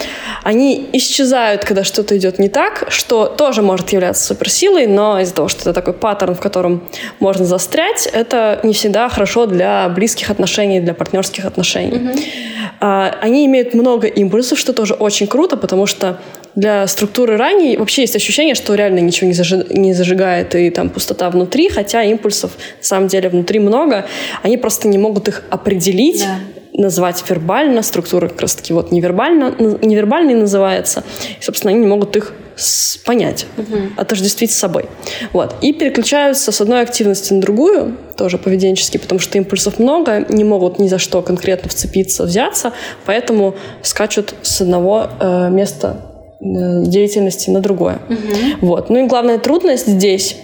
Они 0.42 0.88
исчезают, 0.94 1.64
когда 1.64 1.84
что-то 1.84 2.16
идет 2.16 2.38
не 2.38 2.48
так, 2.48 2.86
что 2.88 3.26
тоже 3.26 3.60
может 3.60 3.90
являться 3.90 4.24
суперсилой, 4.24 4.86
но 4.86 5.20
из-за 5.20 5.34
того, 5.34 5.48
что 5.48 5.60
это 5.60 5.74
такой 5.74 5.92
паттерн, 5.92 6.34
в 6.34 6.40
котором 6.40 6.82
можно 7.20 7.44
застрять, 7.44 8.08
это 8.10 8.60
не 8.62 8.72
всегда 8.72 9.10
хорошо 9.10 9.44
для 9.44 9.86
близких 9.90 10.30
отношений, 10.30 10.80
для 10.80 10.94
партнерских 10.94 11.44
отношений. 11.44 11.98
Mm-hmm. 11.98 12.54
Э, 12.80 13.10
они 13.20 13.44
имеют 13.44 13.74
много 13.74 14.06
импульсов, 14.06 14.58
что 14.58 14.72
тоже 14.72 14.93
тоже 14.94 15.02
очень 15.02 15.26
круто, 15.26 15.56
потому 15.56 15.86
что 15.86 16.18
для 16.54 16.86
структуры 16.86 17.36
ранней 17.36 17.76
вообще 17.76 18.02
есть 18.02 18.16
ощущение, 18.16 18.54
что 18.54 18.74
реально 18.74 19.00
ничего 19.00 19.26
не, 19.26 19.34
зажи, 19.34 19.66
не 19.70 19.92
зажигает, 19.92 20.54
и 20.54 20.70
там 20.70 20.88
пустота 20.88 21.30
внутри, 21.30 21.68
хотя 21.68 22.04
импульсов 22.04 22.52
на 22.78 22.84
самом 22.84 23.08
деле 23.08 23.28
внутри 23.28 23.58
много. 23.58 24.06
Они 24.42 24.56
просто 24.56 24.88
не 24.88 24.98
могут 24.98 25.28
их 25.28 25.42
определить. 25.50 26.24
Назвать 26.76 27.22
вербально, 27.28 27.82
структура 27.82 28.28
как 28.28 28.40
раз-таки 28.42 28.72
вот 28.72 28.90
невербально, 28.90 29.54
невербальной 29.58 30.34
называется. 30.34 31.04
И, 31.40 31.42
собственно, 31.42 31.72
они 31.72 31.80
не 31.80 31.86
могут 31.86 32.16
их 32.16 32.34
понять, 33.04 33.46
угу. 33.56 33.76
отождествить 33.96 34.52
с 34.52 34.56
собой. 34.56 34.86
Вот. 35.32 35.54
И 35.60 35.72
переключаются 35.72 36.52
с 36.52 36.60
одной 36.60 36.82
активности 36.82 37.32
на 37.32 37.40
другую, 37.40 37.96
тоже 38.16 38.38
поведенчески, 38.38 38.98
потому 38.98 39.18
что 39.18 39.38
импульсов 39.38 39.78
много, 39.78 40.24
не 40.28 40.44
могут 40.44 40.78
ни 40.78 40.88
за 40.88 40.98
что 40.98 41.22
конкретно 41.22 41.68
вцепиться, 41.68 42.24
взяться, 42.24 42.72
поэтому 43.06 43.54
скачут 43.82 44.34
с 44.42 44.60
одного 44.60 45.08
э, 45.20 45.50
места 45.50 46.00
э, 46.40 46.44
деятельности 46.84 47.50
на 47.50 47.60
другое. 47.60 47.98
Угу. 48.08 48.66
Вот. 48.66 48.90
Ну 48.90 49.04
и 49.04 49.06
главная 49.06 49.38
трудность 49.38 49.86
здесь 49.86 50.36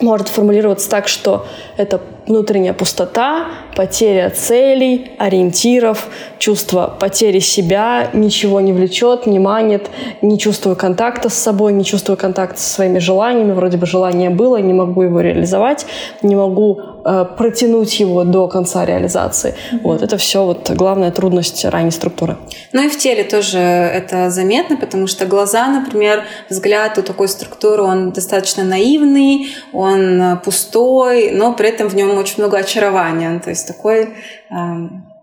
может 0.00 0.28
формулироваться 0.28 0.88
так, 0.88 1.08
что 1.08 1.46
это 1.76 2.00
внутренняя 2.26 2.72
пустота, 2.72 3.46
потеря 3.74 4.30
целей, 4.30 5.12
ориентиров, 5.18 6.08
чувство 6.38 6.94
потери 7.00 7.40
себя, 7.40 8.10
ничего 8.12 8.60
не 8.60 8.72
влечет, 8.72 9.26
не 9.26 9.38
манит, 9.38 9.90
не 10.20 10.38
чувствую 10.38 10.76
контакта 10.76 11.28
с 11.28 11.34
собой, 11.34 11.72
не 11.72 11.84
чувствую 11.84 12.16
контакта 12.16 12.60
со 12.60 12.74
своими 12.74 12.98
желаниями, 12.98 13.52
вроде 13.52 13.76
бы 13.76 13.86
желание 13.86 14.30
было, 14.30 14.58
не 14.58 14.72
могу 14.72 15.02
его 15.02 15.20
реализовать, 15.20 15.86
не 16.22 16.36
могу 16.36 16.80
э, 17.04 17.26
протянуть 17.36 17.98
его 18.00 18.24
до 18.24 18.46
конца 18.48 18.84
реализации. 18.84 19.54
Mm-hmm. 19.54 19.80
Вот 19.82 20.02
это 20.02 20.16
все 20.16 20.44
вот 20.44 20.70
главная 20.70 21.10
трудность 21.10 21.64
ранней 21.64 21.90
структуры. 21.90 22.36
Ну 22.72 22.84
и 22.84 22.88
в 22.88 22.98
теле 22.98 23.24
тоже 23.24 23.58
это 23.58 24.30
заметно, 24.30 24.76
потому 24.76 25.06
что 25.06 25.26
глаза, 25.26 25.66
например, 25.68 26.24
взгляд 26.48 26.98
у 26.98 27.02
такой 27.02 27.28
структуры, 27.28 27.82
он 27.82 28.12
достаточно 28.12 28.64
наивный, 28.64 29.48
он 29.72 30.38
пустой, 30.44 31.30
но 31.32 31.52
при 31.54 31.68
этом 31.68 31.88
в 31.88 31.96
нем 31.96 32.11
очень 32.18 32.38
много 32.38 32.58
очарования. 32.58 33.38
То 33.40 33.50
есть 33.50 33.66
такой, 33.66 34.14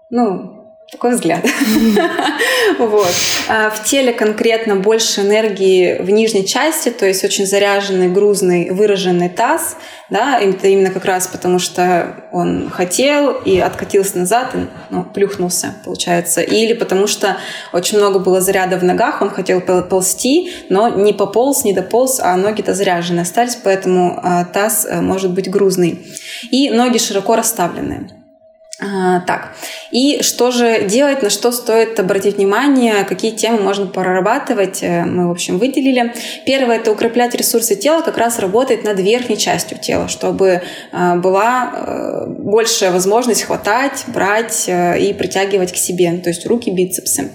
ну, 0.10 0.59
такой 0.92 1.12
взгляд. 1.12 1.46
вот. 2.80 3.12
А 3.48 3.70
в 3.70 3.84
теле 3.84 4.12
конкретно 4.12 4.76
больше 4.76 5.22
энергии 5.22 6.02
в 6.02 6.10
нижней 6.10 6.46
части, 6.46 6.90
то 6.90 7.06
есть 7.06 7.24
очень 7.24 7.46
заряженный, 7.46 8.10
грузный, 8.10 8.72
выраженный 8.72 9.30
таз. 9.30 9.78
Да, 10.10 10.40
это 10.40 10.68
именно 10.68 10.90
как 10.90 11.06
раз 11.06 11.28
потому, 11.28 11.60
что 11.60 12.16
он 12.32 12.70
хотел 12.72 13.32
и 13.32 13.60
откатился 13.60 14.18
назад, 14.18 14.56
и, 14.56 14.68
ну, 14.90 15.04
плюхнулся, 15.04 15.76
получается. 15.86 16.42
Или 16.42 16.74
потому 16.74 17.06
что 17.06 17.38
очень 17.74 18.00
много 18.00 18.18
было 18.18 18.42
заряда 18.42 18.78
в 18.78 18.84
ногах, 18.84 19.22
он 19.22 19.30
хотел 19.30 19.62
ползти, 19.62 20.52
но 20.70 20.90
не 20.90 21.14
пополз, 21.14 21.64
не 21.64 21.74
дополз, 21.74 22.20
а 22.20 22.36
ноги-то 22.36 22.74
заряжены 22.74 23.20
остались, 23.20 23.58
поэтому 23.64 24.20
э, 24.24 24.46
таз 24.52 24.88
э, 24.90 25.00
может 25.02 25.32
быть 25.32 25.50
грузный. 25.50 26.08
И 26.50 26.72
ноги 26.72 26.98
широко 26.98 27.36
расставленные. 27.36 28.10
А, 28.82 29.20
так, 29.22 29.54
и 29.92 30.22
что 30.22 30.52
же 30.52 30.84
делать, 30.84 31.24
на 31.24 31.30
что 31.30 31.52
стоит 31.52 32.00
обратить 32.00 32.38
внимание, 32.38 33.04
какие 33.06 33.32
темы 33.32 33.60
можно 33.60 33.88
прорабатывать, 33.88 34.80
э, 34.82 35.04
мы, 35.06 35.28
в 35.28 35.32
общем, 35.32 35.58
выделили. 35.58 36.14
Первое– 36.46 36.76
это 36.78 36.92
укреплять 36.92 37.34
ресурсы 37.36 37.76
тела, 37.76 38.02
как 38.02 38.18
раз 38.18 38.40
работать 38.40 38.84
над 38.84 39.00
верхней 39.00 39.38
частью 39.38 39.80
тела, 39.80 40.08
чтобы 40.08 40.62
э, 40.92 41.16
была 41.16 41.72
э, 41.74 42.26
большая 42.28 42.92
возможность 42.92 43.44
хватать, 43.44 44.04
брать 44.08 44.66
и 44.68 45.16
притягивать 45.18 45.72
к 45.72 45.76
себе, 45.76 46.12
то 46.24 46.30
есть 46.30 46.46
руки, 46.46 46.70
бицепсы. 46.70 47.32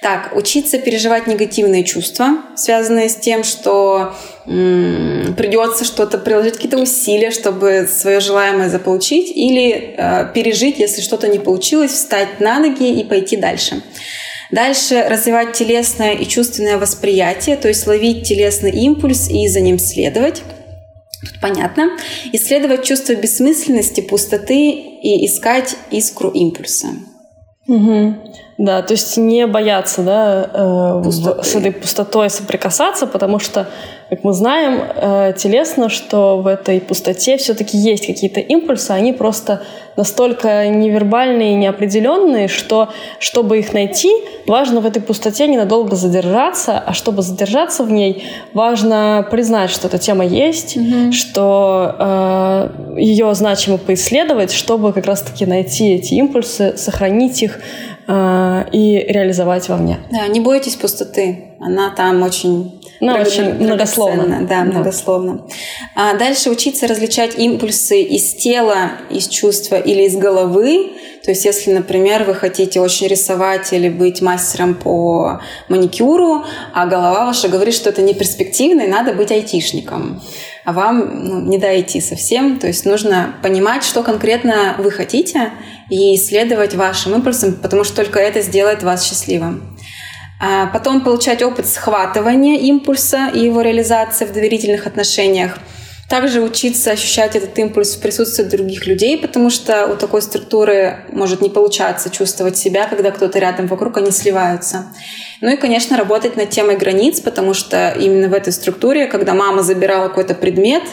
Так, 0.00 0.32
учиться 0.36 0.78
переживать 0.78 1.26
негативные 1.26 1.84
чувства, 1.84 2.38
связанные 2.56 3.08
с 3.08 3.16
тем, 3.16 3.44
что 3.44 4.14
придется 4.46 5.84
что-то 5.84 6.18
приложить 6.18 6.54
какие-то 6.54 6.78
усилия, 6.78 7.30
чтобы 7.30 7.88
свое 7.90 8.20
желаемое 8.20 8.68
заполучить 8.68 9.30
или 9.36 9.94
э, 9.96 10.32
пережить, 10.32 10.78
если 10.78 11.02
что-то 11.02 11.26
не 11.28 11.38
получилось, 11.38 11.92
встать 11.92 12.38
на 12.38 12.60
ноги 12.60 13.00
и 13.00 13.04
пойти 13.04 13.36
дальше. 13.36 13.82
Дальше 14.52 15.04
развивать 15.08 15.54
телесное 15.54 16.12
и 16.12 16.24
чувственное 16.26 16.78
восприятие, 16.78 17.56
то 17.56 17.66
есть 17.66 17.86
ловить 17.86 18.28
телесный 18.28 18.70
импульс 18.70 19.28
и 19.28 19.48
за 19.48 19.60
ним 19.60 19.78
следовать. 19.78 20.42
Тут 21.20 21.40
понятно. 21.40 21.98
Исследовать 22.32 22.84
чувство 22.84 23.14
бессмысленности, 23.14 24.00
пустоты 24.00 24.70
и 24.70 25.26
искать 25.26 25.74
искру 25.90 26.30
импульса. 26.30 26.88
Угу. 27.68 28.14
Да, 28.58 28.80
то 28.82 28.92
есть 28.92 29.16
не 29.16 29.46
бояться 29.46 30.02
да, 30.02 31.02
э, 31.04 31.10
с 31.10 31.54
этой 31.54 31.72
пустотой 31.72 32.30
соприкасаться, 32.30 33.06
потому 33.06 33.38
что 33.38 33.66
как 34.08 34.24
мы 34.24 34.32
знаем 34.32 34.80
э, 34.82 35.34
телесно, 35.36 35.88
что 35.88 36.38
в 36.38 36.46
этой 36.46 36.80
пустоте 36.80 37.36
все-таки 37.36 37.76
есть 37.76 38.06
какие-то 38.06 38.40
импульсы, 38.40 38.92
они 38.92 39.12
просто 39.12 39.62
настолько 39.96 40.68
невербальные 40.68 41.52
и 41.52 41.56
неопределенные, 41.56 42.48
что 42.48 42.90
чтобы 43.18 43.58
их 43.58 43.72
найти, 43.72 44.10
важно 44.46 44.80
в 44.80 44.86
этой 44.86 45.02
пустоте 45.02 45.46
ненадолго 45.46 45.96
задержаться, 45.96 46.78
а 46.78 46.92
чтобы 46.92 47.22
задержаться 47.22 47.84
в 47.84 47.90
ней, 47.90 48.24
важно 48.52 49.26
признать, 49.30 49.70
что 49.70 49.88
эта 49.88 49.98
тема 49.98 50.24
есть, 50.24 50.76
mm-hmm. 50.76 51.12
что 51.12 51.94
э, 51.98 52.96
ее 52.98 53.34
значимо 53.34 53.78
поисследовать, 53.78 54.52
чтобы 54.52 54.92
как 54.92 55.06
раз-таки 55.06 55.46
найти 55.46 55.94
эти 55.94 56.14
импульсы, 56.14 56.76
сохранить 56.76 57.42
их 57.42 57.60
э, 58.06 58.64
и 58.72 59.06
реализовать 59.08 59.68
вовне. 59.68 59.98
Да, 60.10 60.26
не 60.28 60.40
бойтесь 60.40 60.76
пустоты, 60.76 61.56
она 61.60 61.90
там 61.90 62.22
очень 62.22 62.75
ну, 63.00 63.14
очень 63.14 63.54
многословно. 63.54 64.46
Да, 64.48 64.64
многословно. 64.64 65.46
А 65.94 66.14
дальше 66.14 66.50
учиться 66.50 66.86
различать 66.86 67.38
импульсы 67.38 68.02
из 68.02 68.34
тела, 68.34 68.92
из 69.10 69.28
чувства 69.28 69.76
или 69.76 70.02
из 70.04 70.16
головы. 70.16 70.92
То 71.24 71.32
есть, 71.32 71.44
если, 71.44 71.72
например, 71.72 72.24
вы 72.24 72.34
хотите 72.34 72.80
очень 72.80 73.08
рисовать 73.08 73.72
или 73.72 73.88
быть 73.88 74.22
мастером 74.22 74.74
по 74.74 75.40
маникюру, 75.68 76.44
а 76.72 76.86
голова 76.86 77.26
ваша 77.26 77.48
говорит, 77.48 77.74
что 77.74 77.90
это 77.90 78.00
не 78.00 78.14
перспективно, 78.14 78.82
и 78.82 78.88
надо 78.88 79.12
быть 79.12 79.32
айтишником. 79.32 80.22
А 80.64 80.72
вам 80.72 81.24
ну, 81.24 81.40
не 81.40 81.58
дойти 81.58 82.00
совсем. 82.00 82.58
То 82.58 82.68
есть 82.68 82.84
нужно 82.84 83.34
понимать, 83.42 83.84
что 83.84 84.02
конкретно 84.02 84.76
вы 84.78 84.90
хотите, 84.90 85.52
и 85.90 86.16
исследовать 86.16 86.74
вашим 86.74 87.14
импульсам, 87.14 87.54
потому 87.54 87.84
что 87.84 87.96
только 87.96 88.18
это 88.18 88.40
сделает 88.40 88.82
вас 88.82 89.08
счастливым. 89.08 89.75
А 90.38 90.66
потом 90.66 91.02
получать 91.02 91.42
опыт 91.42 91.66
схватывания 91.66 92.58
импульса 92.58 93.30
и 93.32 93.40
его 93.40 93.62
реализации 93.62 94.26
в 94.26 94.32
доверительных 94.32 94.86
отношениях. 94.86 95.58
Также 96.08 96.40
учиться 96.40 96.92
ощущать 96.92 97.34
этот 97.34 97.58
импульс 97.58 97.96
в 97.96 98.00
присутствии 98.00 98.44
других 98.44 98.86
людей, 98.86 99.18
потому 99.18 99.50
что 99.50 99.88
у 99.88 99.96
такой 99.96 100.22
структуры 100.22 101.04
может 101.10 101.40
не 101.40 101.48
получаться 101.50 102.10
чувствовать 102.10 102.56
себя, 102.56 102.86
когда 102.86 103.10
кто-то 103.10 103.40
рядом 103.40 103.66
вокруг, 103.66 103.96
они 103.96 104.12
сливаются. 104.12 104.86
Ну 105.40 105.52
и, 105.52 105.56
конечно, 105.56 105.96
работать 105.96 106.36
над 106.36 106.50
темой 106.50 106.76
границ, 106.76 107.20
потому 107.20 107.54
что 107.54 107.90
именно 107.98 108.28
в 108.28 108.34
этой 108.34 108.52
структуре, 108.52 109.06
когда 109.06 109.34
мама 109.34 109.62
забирала 109.62 110.08
какой-то 110.08 110.34
предмет, 110.34 110.84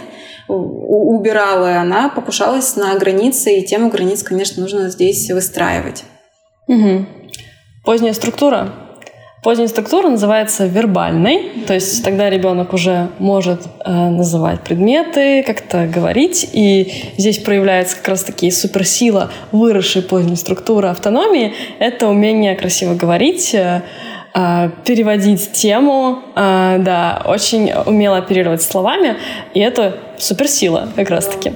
убирала, 0.48 1.78
она 1.78 2.10
покушалась 2.10 2.76
на 2.76 2.96
границы, 2.96 3.60
и 3.60 3.66
тему 3.66 3.90
границ, 3.90 4.24
конечно, 4.24 4.64
нужно 4.64 4.90
здесь 4.90 5.30
выстраивать. 5.30 6.06
Угу. 6.68 7.06
Поздняя 7.86 8.14
структура 8.14 8.74
Поздняя 9.44 9.68
структура 9.68 10.08
называется 10.08 10.68
вербальной, 10.68 11.52
то 11.68 11.74
есть 11.74 12.02
тогда 12.02 12.30
ребенок 12.30 12.72
уже 12.72 13.10
может 13.20 13.64
э, 13.84 13.92
называть 13.92 14.62
предметы, 14.62 15.44
как-то 15.44 15.86
говорить, 15.86 16.50
и 16.54 17.12
здесь 17.18 17.40
проявляется 17.40 17.98
как 17.98 18.08
раз-таки 18.08 18.50
суперсила 18.52 19.32
выросшей 19.52 20.02
поздней 20.02 20.38
структуры 20.38 20.88
автономии. 20.88 21.54
Это 21.80 22.08
умение 22.08 22.56
красиво 22.56 22.94
говорить, 22.94 23.54
э, 23.54 23.82
э, 24.34 24.70
переводить 24.86 25.52
тему, 25.52 26.20
э, 26.38 26.78
да, 26.80 27.22
очень 27.26 27.70
умело 27.86 28.16
оперировать 28.20 28.62
словами, 28.62 29.18
и 29.54 29.60
это 29.60 29.98
суперсила 30.18 30.88
как 30.96 31.10
раз-таки. 31.10 31.52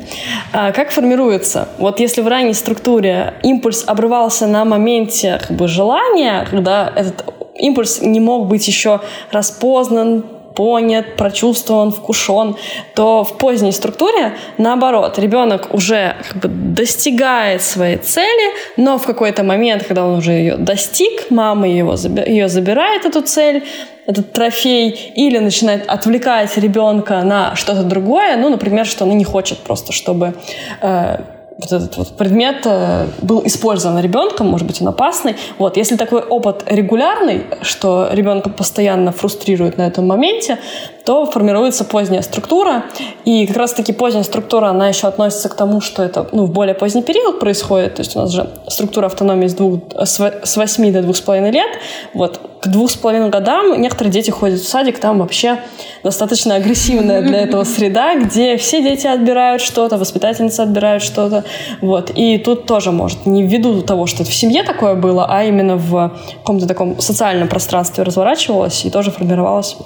А 0.51 0.73
как 0.73 0.91
формируется? 0.91 1.69
Вот 1.77 2.01
если 2.01 2.21
в 2.21 2.27
ранней 2.27 2.53
структуре 2.53 3.35
импульс 3.43 3.85
обрывался 3.87 4.45
на 4.45 4.65
моменте 4.65 5.39
как 5.47 5.55
бы, 5.55 5.69
желания, 5.69 6.45
когда 6.51 6.91
этот 6.93 7.23
импульс 7.57 8.01
не 8.01 8.19
мог 8.19 8.47
быть 8.47 8.67
еще 8.67 9.01
распознан, 9.31 10.23
понят, 10.57 11.17
прочувствован, 11.17 11.91
вкушен, 11.91 12.55
то 12.95 13.23
в 13.23 13.37
поздней 13.37 13.71
структуре 13.71 14.33
наоборот, 14.57 15.19
ребенок 15.19 15.71
уже 15.71 16.15
как 16.27 16.41
бы 16.41 16.47
достигает 16.47 17.61
своей 17.61 17.97
цели, 17.97 18.53
но 18.75 18.97
в 18.97 19.05
какой-то 19.05 19.43
момент, 19.43 19.83
когда 19.83 20.03
он 20.03 20.17
уже 20.17 20.31
ее 20.31 20.57
достиг, 20.57 21.29
мама 21.29 21.67
его, 21.67 21.93
ее 22.25 22.47
забирает, 22.47 23.05
эту 23.05 23.21
цель, 23.21 23.63
этот 24.07 24.33
трофей, 24.33 25.11
или 25.15 25.37
начинает 25.37 25.87
отвлекать 25.87 26.57
ребенка 26.57 27.21
на 27.21 27.55
что-то 27.55 27.83
другое, 27.83 28.35
ну, 28.37 28.49
например, 28.49 28.87
что 28.87 29.03
она 29.03 29.13
не 29.13 29.25
хочет 29.25 29.59
просто, 29.59 29.91
чтобы 29.91 30.33
э, 30.81 31.17
вот 31.57 31.71
этот 31.71 31.97
вот 31.97 32.15
предмет 32.17 32.65
э, 32.65 33.07
был 33.21 33.41
использован 33.45 33.99
ребенком, 33.99 34.47
может 34.47 34.67
быть, 34.67 34.81
он 34.81 34.89
опасный. 34.89 35.35
Вот, 35.57 35.75
если 35.75 35.95
такой 35.95 36.21
опыт 36.21 36.63
регулярный, 36.67 37.45
что 37.61 38.09
ребенка 38.11 38.49
постоянно 38.49 39.11
фрустрирует 39.11 39.77
на 39.77 39.87
этом 39.87 40.05
моменте, 40.05 40.59
то 41.05 41.25
формируется 41.25 41.83
поздняя 41.83 42.21
структура. 42.21 42.83
И 43.25 43.47
как 43.47 43.57
раз-таки 43.57 43.91
поздняя 43.91 44.23
структура, 44.23 44.67
она 44.67 44.87
еще 44.89 45.07
относится 45.07 45.49
к 45.49 45.55
тому, 45.55 45.81
что 45.81 46.03
это 46.03 46.27
ну, 46.31 46.45
в 46.45 46.51
более 46.51 46.75
поздний 46.75 47.01
период 47.01 47.39
происходит. 47.39 47.95
То 47.95 48.01
есть 48.01 48.15
у 48.15 48.19
нас 48.19 48.31
же 48.31 48.49
структура 48.67 49.07
автономии 49.07 49.47
с, 49.47 49.53
двух, 49.55 49.79
с 49.95 50.57
8 50.57 50.93
до 50.93 50.99
2,5 50.99 51.51
лет. 51.51 51.69
Вот 52.13 52.39
к 52.61 52.67
2,5 52.67 53.29
годам 53.29 53.79
некоторые 53.81 54.11
дети 54.11 54.31
ходят 54.31 54.59
в 54.59 54.67
садик, 54.67 54.99
там 54.99 55.19
вообще 55.19 55.59
достаточно 56.03 56.55
агрессивная 56.55 57.21
для 57.21 57.39
этого 57.39 57.63
среда, 57.75 58.15
где 58.15 58.57
все 58.57 58.81
дети 58.81 59.07
отбирают 59.07 59.61
что-то, 59.61 59.97
воспитательницы 59.97 60.61
отбирают 60.61 61.03
что-то. 61.03 61.43
Вот. 61.81 62.11
И 62.15 62.37
тут 62.37 62.65
тоже 62.65 62.91
может 62.91 63.25
не 63.25 63.43
ввиду 63.43 63.81
того, 63.81 64.05
что 64.07 64.23
это 64.23 64.31
в 64.31 64.35
семье 64.35 64.63
такое 64.63 64.95
было, 64.95 65.25
а 65.29 65.43
именно 65.43 65.75
в 65.75 66.17
каком-то 66.39 66.67
таком 66.67 66.99
социальном 66.99 67.47
пространстве 67.47 68.03
разворачивалось 68.03 68.85
и 68.85 68.89
тоже 68.89 69.11
формировалось 69.11 69.77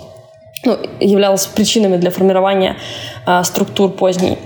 ну, 0.64 0.78
являлось 1.00 1.48
причинами 1.48 1.98
для 1.98 2.12
формирования 2.12 2.78
а, 3.26 3.44
структур 3.44 3.90
поздней. 3.90 4.38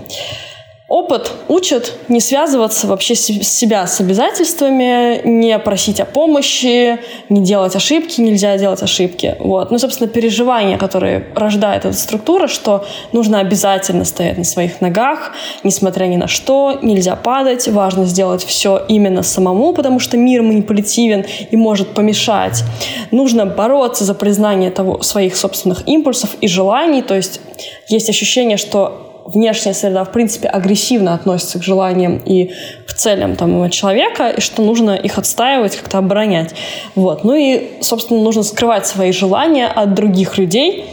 Опыт 0.88 1.32
учит 1.48 1.94
не 2.06 2.20
связываться 2.20 2.86
вообще 2.86 3.16
с 3.16 3.26
себя 3.26 3.88
с 3.88 4.00
обязательствами, 4.00 5.20
не 5.26 5.58
просить 5.58 5.98
о 5.98 6.04
помощи, 6.04 7.00
не 7.28 7.42
делать 7.42 7.74
ошибки, 7.74 8.20
нельзя 8.20 8.56
делать 8.56 8.84
ошибки. 8.84 9.34
Вот. 9.40 9.72
Ну, 9.72 9.78
собственно, 9.78 10.08
переживания, 10.08 10.78
которые 10.78 11.26
рождает 11.34 11.84
эта 11.86 11.96
структура, 11.96 12.46
что 12.46 12.86
нужно 13.10 13.40
обязательно 13.40 14.04
стоять 14.04 14.38
на 14.38 14.44
своих 14.44 14.80
ногах, 14.80 15.32
несмотря 15.64 16.04
ни 16.04 16.16
на 16.16 16.28
что, 16.28 16.78
нельзя 16.80 17.16
падать, 17.16 17.66
важно 17.66 18.04
сделать 18.04 18.44
все 18.44 18.80
именно 18.86 19.24
самому, 19.24 19.72
потому 19.72 19.98
что 19.98 20.16
мир 20.16 20.42
манипулятивен 20.42 21.26
и 21.50 21.56
может 21.56 21.94
помешать. 21.94 22.62
Нужно 23.10 23.44
бороться 23.44 24.04
за 24.04 24.14
признание 24.14 24.70
того, 24.70 25.02
своих 25.02 25.34
собственных 25.34 25.82
импульсов 25.88 26.30
и 26.40 26.46
желаний, 26.46 27.02
то 27.02 27.16
есть 27.16 27.40
есть 27.88 28.08
ощущение, 28.08 28.56
что 28.56 29.02
внешняя 29.28 29.74
среда, 29.74 30.04
в 30.04 30.12
принципе, 30.12 30.48
агрессивно 30.48 31.14
относится 31.14 31.58
к 31.58 31.62
желаниям 31.62 32.20
и 32.24 32.52
к 32.86 32.94
целям 32.94 33.36
там, 33.36 33.68
человека, 33.70 34.30
и 34.30 34.40
что 34.40 34.62
нужно 34.62 34.92
их 34.92 35.18
отстаивать, 35.18 35.76
как-то 35.76 35.98
оборонять. 35.98 36.54
Вот. 36.94 37.24
Ну 37.24 37.34
и, 37.34 37.70
собственно, 37.80 38.20
нужно 38.20 38.42
скрывать 38.42 38.86
свои 38.86 39.12
желания 39.12 39.66
от 39.66 39.94
других 39.94 40.38
людей, 40.38 40.86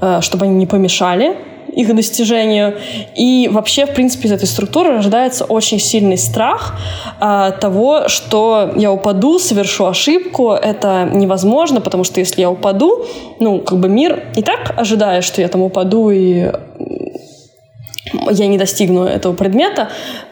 э, 0.00 0.20
чтобы 0.20 0.46
они 0.46 0.54
не 0.54 0.66
помешали 0.66 1.36
их 1.76 1.94
достижению. 1.94 2.74
И 3.14 3.48
вообще, 3.52 3.86
в 3.86 3.90
принципе, 3.94 4.28
из 4.28 4.32
этой 4.32 4.46
структуры 4.46 4.96
рождается 4.96 5.44
очень 5.44 5.78
сильный 5.78 6.16
страх 6.16 6.74
а, 7.20 7.50
того, 7.50 8.08
что 8.08 8.72
я 8.76 8.90
упаду, 8.90 9.38
совершу 9.38 9.86
ошибку, 9.86 10.52
это 10.52 11.08
невозможно, 11.12 11.80
потому 11.80 12.02
что 12.02 12.18
если 12.18 12.40
я 12.40 12.50
упаду, 12.50 13.04
ну, 13.40 13.60
как 13.60 13.78
бы 13.78 13.88
мир 13.88 14.24
и 14.36 14.42
так 14.42 14.72
ожидает, 14.76 15.22
что 15.22 15.42
я 15.42 15.48
там 15.48 15.60
упаду 15.60 16.10
и 16.10 16.50
я 18.30 18.46
не 18.46 18.58
достигну 18.58 19.04
этого 19.04 19.34
предмета, 19.34 19.90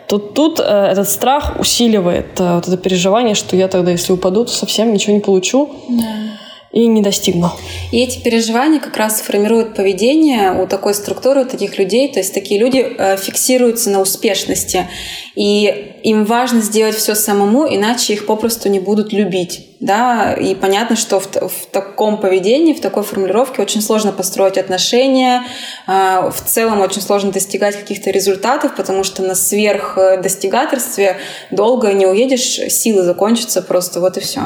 то 0.08 0.18
тут 0.18 0.60
э, 0.60 0.62
этот 0.62 1.08
страх 1.08 1.58
усиливает 1.58 2.38
э, 2.38 2.54
вот 2.56 2.68
это 2.68 2.76
переживание, 2.76 3.34
что 3.34 3.56
я 3.56 3.68
тогда, 3.68 3.90
если 3.90 4.12
упаду, 4.12 4.44
то 4.44 4.52
совсем 4.52 4.92
ничего 4.92 5.14
не 5.14 5.20
получу. 5.20 5.70
Да 5.88 6.34
и 6.74 6.88
не 6.88 7.02
достигну. 7.02 7.52
И 7.92 8.02
эти 8.02 8.18
переживания 8.18 8.80
как 8.80 8.96
раз 8.96 9.20
формируют 9.20 9.76
поведение 9.76 10.60
у 10.60 10.66
такой 10.66 10.92
структуры, 10.94 11.42
у 11.42 11.44
таких 11.44 11.78
людей. 11.78 12.12
То 12.12 12.18
есть 12.18 12.34
такие 12.34 12.58
люди 12.58 12.78
э, 12.78 13.16
фиксируются 13.16 13.90
на 13.90 14.00
успешности. 14.00 14.88
И 15.36 16.00
им 16.02 16.24
важно 16.24 16.60
сделать 16.60 16.96
все 16.96 17.14
самому, 17.14 17.72
иначе 17.72 18.14
их 18.14 18.26
попросту 18.26 18.68
не 18.68 18.80
будут 18.80 19.12
любить. 19.12 19.73
Да? 19.84 20.32
И 20.32 20.54
понятно, 20.54 20.96
что 20.96 21.20
в, 21.20 21.26
в 21.26 21.66
таком 21.70 22.18
поведении, 22.18 22.72
в 22.72 22.80
такой 22.80 23.02
формулировке 23.02 23.60
очень 23.60 23.82
сложно 23.82 24.12
построить 24.12 24.56
отношения. 24.56 25.42
Э, 25.86 26.30
в 26.30 26.42
целом 26.42 26.80
очень 26.80 27.02
сложно 27.02 27.32
достигать 27.32 27.76
каких-то 27.76 28.10
результатов, 28.10 28.76
потому 28.76 29.04
что 29.04 29.22
на 29.22 29.34
сверхдостигаторстве 29.34 31.18
долго 31.50 31.92
не 31.92 32.06
уедешь, 32.06 32.72
силы 32.72 33.02
закончатся 33.02 33.60
просто, 33.60 34.00
вот 34.00 34.16
и 34.16 34.20
все. 34.20 34.40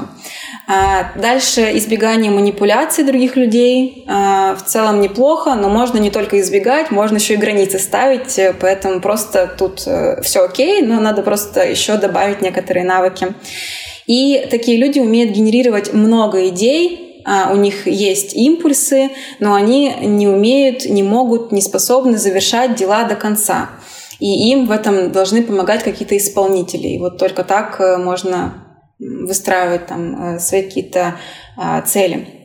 А, 0.66 1.12
дальше 1.16 1.70
избегание 1.78 2.32
манипуляций 2.32 3.04
других 3.04 3.36
людей. 3.36 4.04
А, 4.08 4.56
в 4.56 4.64
целом 4.64 5.00
неплохо, 5.00 5.54
но 5.54 5.68
можно 5.68 5.98
не 5.98 6.10
только 6.10 6.40
избегать, 6.40 6.90
можно 6.90 7.18
еще 7.18 7.34
и 7.34 7.36
границы 7.36 7.78
ставить, 7.78 8.40
поэтому 8.60 9.00
просто 9.00 9.46
тут 9.56 9.84
э, 9.86 10.20
все 10.22 10.40
окей, 10.44 10.82
но 10.82 10.98
надо 10.98 11.22
просто 11.22 11.64
еще 11.64 11.96
добавить 11.96 12.42
некоторые 12.42 12.84
навыки. 12.84 13.36
И 14.08 14.48
такие 14.50 14.78
люди 14.78 14.98
умеют 14.98 15.30
генерировать 15.30 15.92
много 15.92 16.48
идей, 16.48 17.22
а, 17.24 17.52
у 17.52 17.56
них 17.56 17.86
есть 17.86 18.34
импульсы, 18.34 19.10
но 19.38 19.54
они 19.54 19.92
не 20.00 20.26
умеют, 20.26 20.86
не 20.86 21.02
могут, 21.02 21.52
не 21.52 21.60
способны 21.60 22.16
завершать 22.16 22.74
дела 22.74 23.04
до 23.04 23.16
конца. 23.16 23.68
И 24.18 24.50
им 24.50 24.66
в 24.66 24.70
этом 24.70 25.12
должны 25.12 25.42
помогать 25.42 25.82
какие-то 25.82 26.16
исполнители. 26.16 26.88
И 26.88 26.98
вот 26.98 27.18
только 27.18 27.44
так 27.44 27.80
э, 27.80 27.98
можно 27.98 28.64
выстраивать 28.98 29.86
там 29.86 30.36
э, 30.36 30.38
свои 30.40 30.62
какие-то 30.62 31.16
а, 31.56 31.82
цели. 31.82 32.37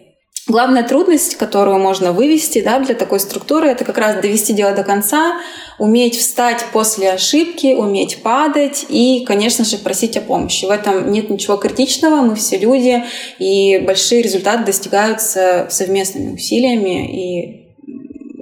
Главная 0.45 0.83
трудность, 0.83 1.35
которую 1.35 1.79
можно 1.79 2.11
вывести 2.11 2.61
да, 2.61 2.79
для 2.79 2.95
такой 2.95 3.21
структуры, 3.21 3.69
это 3.69 3.85
как 3.85 3.97
раз 3.97 4.21
довести 4.21 4.51
дело 4.51 4.73
до 4.73 4.83
конца, 4.83 5.37
уметь 5.79 6.17
встать 6.17 6.65
после 6.73 7.11
ошибки, 7.11 7.73
уметь 7.73 8.21
падать 8.21 8.85
и, 8.89 9.23
конечно 9.25 9.63
же, 9.63 9.77
просить 9.77 10.17
о 10.17 10.21
помощи. 10.21 10.65
В 10.65 10.69
этом 10.69 11.11
нет 11.11 11.29
ничего 11.29 11.55
критичного, 11.55 12.17
мы 12.17 12.35
все 12.35 12.57
люди, 12.57 13.03
и 13.39 13.79
большие 13.79 14.21
результаты 14.21 14.65
достигаются 14.65 15.67
совместными 15.69 16.33
усилиями, 16.33 17.07
и 17.07 17.63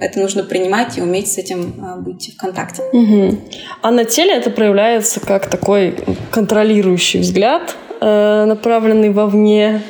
это 0.00 0.18
нужно 0.18 0.42
принимать 0.42 0.98
и 0.98 1.00
уметь 1.00 1.30
с 1.30 1.38
этим 1.38 1.74
а, 1.80 1.96
быть 1.98 2.34
в 2.34 2.36
контакте. 2.36 2.82
Угу. 2.92 3.38
А 3.82 3.90
на 3.92 4.04
теле 4.04 4.34
это 4.34 4.50
проявляется 4.50 5.20
как 5.20 5.48
такой 5.48 5.94
контролирующий 6.32 7.20
взгляд, 7.20 7.76
э, 8.00 8.44
направленный 8.44 9.10
вовне, 9.10 9.82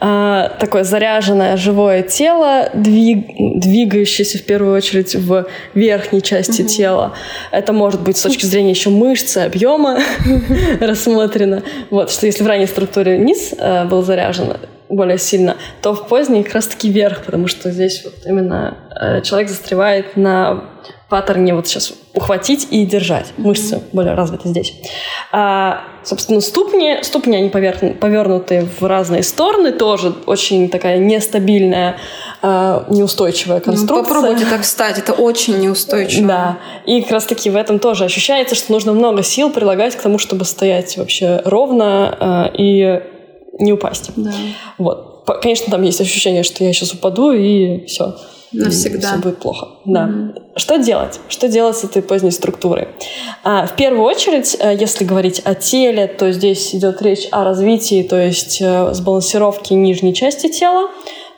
э, 0.00 0.48
такое 0.58 0.84
заряженное 0.84 1.56
живое 1.56 2.02
тело, 2.02 2.70
двиг, 2.74 3.26
двигающееся 3.60 4.38
в 4.38 4.42
первую 4.42 4.76
очередь 4.76 5.14
в 5.14 5.46
верхней 5.74 6.22
части 6.22 6.62
угу. 6.62 6.68
тела. 6.68 7.12
Это 7.50 7.72
может 7.72 8.00
быть 8.00 8.16
с 8.16 8.22
точки 8.22 8.46
зрения 8.46 8.70
еще 8.70 8.90
мышцы, 8.90 9.38
объема 9.38 9.98
рассмотрено. 10.80 11.62
Вот, 11.90 12.10
что 12.10 12.26
если 12.26 12.42
в 12.42 12.46
ранней 12.46 12.66
структуре 12.66 13.18
низ 13.18 13.54
э, 13.56 13.84
был 13.84 14.02
заряжен, 14.02 14.56
более 14.90 15.18
сильно, 15.18 15.56
то 15.82 15.94
в 15.94 16.08
поздней 16.08 16.42
как 16.42 16.54
раз-таки 16.54 16.90
вверх, 16.90 17.24
потому 17.24 17.46
что 17.46 17.70
здесь 17.70 18.02
вот 18.04 18.14
именно 18.26 18.76
э, 19.00 19.22
человек 19.22 19.48
застревает 19.48 20.16
на 20.16 20.64
паттерне 21.10 21.54
вот 21.54 21.66
сейчас 21.66 21.92
ухватить 22.14 22.68
и 22.70 22.86
держать. 22.86 23.32
Мышцы 23.36 23.82
более 23.92 24.14
развиты 24.14 24.48
здесь. 24.48 24.72
А, 25.32 25.82
собственно, 26.04 26.40
ступни, 26.40 27.02
ступни 27.02 27.36
они 27.36 27.50
поверну, 27.50 27.94
повернуты 27.94 28.66
в 28.78 28.86
разные 28.86 29.24
стороны, 29.24 29.72
тоже 29.72 30.14
очень 30.26 30.70
такая 30.70 30.98
нестабильная, 30.98 31.96
а, 32.42 32.86
неустойчивая 32.88 33.58
ну, 33.58 33.64
конструкция. 33.64 33.96
Ну, 33.96 34.02
попробуйте 34.02 34.46
так 34.46 34.62
встать, 34.62 34.98
это 34.98 35.12
очень 35.12 35.58
неустойчиво. 35.58 36.28
Да, 36.28 36.58
и 36.86 37.02
как 37.02 37.10
раз-таки 37.10 37.50
в 37.50 37.56
этом 37.56 37.80
тоже 37.80 38.04
ощущается, 38.04 38.54
что 38.54 38.72
нужно 38.72 38.92
много 38.92 39.24
сил 39.24 39.50
прилагать 39.50 39.96
к 39.96 40.00
тому, 40.00 40.18
чтобы 40.18 40.44
стоять 40.44 40.96
вообще 40.96 41.42
ровно 41.44 42.16
а, 42.20 42.50
и 42.56 43.02
не 43.58 43.72
упасть. 43.72 44.12
Да. 44.14 44.32
Вот. 44.78 45.24
Конечно, 45.42 45.70
там 45.70 45.82
есть 45.82 46.00
ощущение, 46.00 46.44
что 46.44 46.64
я 46.64 46.72
сейчас 46.72 46.94
упаду 46.94 47.32
и 47.32 47.84
все. 47.86 48.14
Навсегда. 48.52 49.08
Все 49.08 49.16
будет 49.18 49.38
плохо. 49.38 49.68
Да. 49.84 50.06
Mm-hmm. 50.06 50.42
Что 50.56 50.76
делать? 50.76 51.20
Что 51.28 51.48
делать 51.48 51.76
с 51.76 51.84
этой 51.84 52.02
поздней 52.02 52.32
структурой? 52.32 52.88
А, 53.44 53.66
в 53.66 53.76
первую 53.76 54.04
очередь, 54.04 54.56
э, 54.58 54.76
если 54.78 55.04
говорить 55.04 55.40
о 55.44 55.54
теле, 55.54 56.06
то 56.06 56.32
здесь 56.32 56.74
идет 56.74 57.00
речь 57.02 57.28
о 57.30 57.44
развитии, 57.44 58.02
то 58.02 58.20
есть 58.20 58.60
э, 58.60 58.92
сбалансировке 58.92 59.74
нижней 59.74 60.14
части 60.14 60.48
тела, 60.48 60.90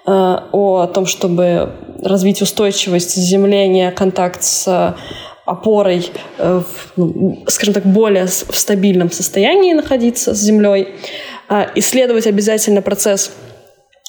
э, 0.07 0.11
о 0.11 0.87
том, 0.87 1.07
чтобы 1.07 1.73
развить 2.03 2.41
устойчивость, 2.41 3.15
заземление, 3.15 3.93
контакт 3.93 4.43
с 4.43 4.97
опорой, 5.45 6.09
ну, 6.97 7.45
скажем 7.49 7.75
так, 7.75 7.85
более 7.85 8.27
в 8.27 8.57
стабильном 8.57 9.11
состоянии 9.11 9.73
находиться 9.73 10.35
с 10.35 10.39
землей. 10.39 10.89
А, 11.49 11.69
исследовать 11.75 12.27
обязательно 12.27 12.81
процесс 12.81 13.33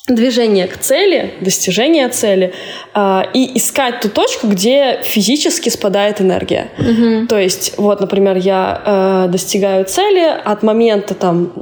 движения 0.07 0.67
к 0.67 0.77
цели, 0.77 1.33
достижения 1.39 2.09
цели 2.09 2.53
э, 2.93 3.21
и 3.33 3.57
искать 3.57 4.01
ту 4.01 4.09
точку, 4.09 4.47
где 4.47 4.99
физически 5.01 5.69
спадает 5.69 6.19
энергия. 6.19 6.71
Mm-hmm. 6.77 7.27
То 7.27 7.39
есть, 7.39 7.75
вот, 7.77 8.01
например, 8.01 8.35
я 8.35 8.81
э, 9.27 9.31
достигаю 9.31 9.85
цели 9.85 10.25
от 10.43 10.61
момента 10.61 11.13
там 11.13 11.53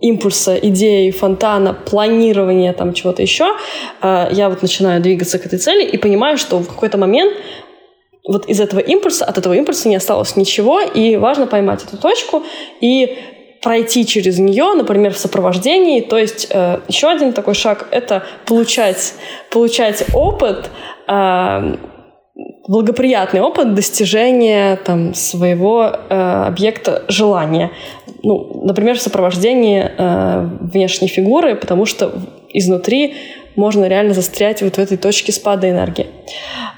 импульса, 0.00 0.56
идеи, 0.56 1.10
фонтана, 1.10 1.74
планирования 1.74 2.72
там 2.72 2.94
чего-то 2.94 3.20
еще, 3.20 3.54
э, 4.00 4.28
я 4.32 4.48
вот 4.48 4.62
начинаю 4.62 5.02
двигаться 5.02 5.38
к 5.38 5.44
этой 5.44 5.58
цели 5.58 5.84
и 5.84 5.98
понимаю, 5.98 6.38
что 6.38 6.58
в 6.58 6.68
какой-то 6.68 6.96
момент 6.96 7.34
вот 8.26 8.48
из 8.48 8.60
этого 8.60 8.80
импульса, 8.80 9.26
от 9.26 9.36
этого 9.36 9.52
импульса 9.52 9.88
не 9.90 9.96
осталось 9.96 10.36
ничего, 10.36 10.80
и 10.80 11.16
важно 11.16 11.46
поймать 11.46 11.84
эту 11.84 11.98
точку 11.98 12.44
и 12.80 13.18
пройти 13.62 14.06
через 14.06 14.38
нее, 14.38 14.72
например, 14.74 15.12
в 15.12 15.18
сопровождении. 15.18 16.00
То 16.00 16.18
есть 16.18 16.48
э, 16.50 16.80
еще 16.88 17.08
один 17.08 17.32
такой 17.32 17.54
шаг— 17.54 17.88
это 17.90 18.22
получать, 18.46 19.14
получать 19.50 20.04
опыт, 20.14 20.70
э, 21.08 21.76
благоприятный 22.66 23.40
опыт 23.40 23.74
достижения 23.74 24.76
там, 24.76 25.14
своего 25.14 25.92
э, 26.08 26.44
объекта 26.46 27.04
желания. 27.08 27.70
Ну, 28.22 28.62
например, 28.64 28.96
в 28.96 29.02
сопровождении 29.02 29.84
э, 29.84 30.48
внешней 30.60 31.08
фигуры, 31.08 31.56
потому 31.56 31.84
что 31.86 32.12
изнутри 32.52 33.14
можно 33.56 33.86
реально 33.86 34.14
застрять 34.14 34.62
вот 34.62 34.76
в 34.76 34.78
этой 34.78 34.96
точке 34.96 35.32
спада 35.32 35.68
энергии. 35.68 36.06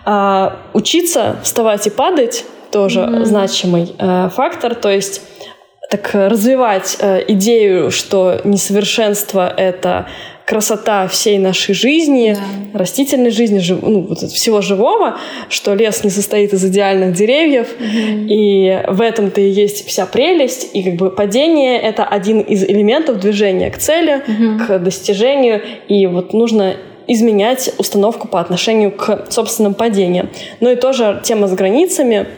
А, 0.05 0.57
учиться 0.73 1.37
вставать 1.43 1.87
и 1.87 1.91
падать 1.91 2.45
тоже 2.73 3.01
mm-hmm. 3.01 3.25
значимый 3.25 3.95
э, 3.99 4.31
фактор, 4.35 4.75
то 4.75 4.91
есть 4.91 5.23
так 5.93 6.11
развивать 6.15 6.97
э, 7.01 7.23
идею, 7.29 7.91
что 7.91 8.41
несовершенство 8.45 9.53
это 9.55 10.07
красота 10.47 11.07
всей 11.07 11.37
нашей 11.37 11.75
жизни, 11.75 12.35
да. 12.73 12.79
растительной 12.79 13.31
жизни, 13.31 13.59
жив, 13.59 13.81
ну, 13.83 14.07
вот 14.09 14.21
всего 14.21 14.63
живого, 14.63 15.19
что 15.51 15.75
лес 15.75 16.03
не 16.03 16.09
состоит 16.09 16.55
из 16.55 16.65
идеальных 16.65 17.15
деревьев, 17.15 17.69
угу. 17.79 18.27
и 18.27 18.83
в 18.89 19.03
этом-то 19.03 19.43
и 19.43 19.51
есть 19.51 19.87
вся 19.87 20.07
прелесть, 20.07 20.71
и 20.73 20.83
как 20.83 20.95
бы 20.95 21.11
падение— 21.11 21.79
это 21.83 22.05
один 22.05 22.41
из 22.41 22.65
элементов 22.65 23.21
движения 23.21 23.71
к 23.71 23.77
цели, 23.77 24.23
угу. 24.27 24.65
к 24.65 24.79
достижению, 24.79 25.61
и 25.89 26.07
вот 26.07 26.33
нужно 26.33 26.75
изменять 27.07 27.71
установку 27.77 28.29
по 28.29 28.41
отношению 28.41 28.93
к 28.93 29.27
собственным 29.29 29.75
падениям. 29.75 30.31
Ну 30.61 30.71
и 30.71 30.77
тоже 30.77 31.21
тема 31.23 31.49
с 31.49 31.53
границами— 31.53 32.27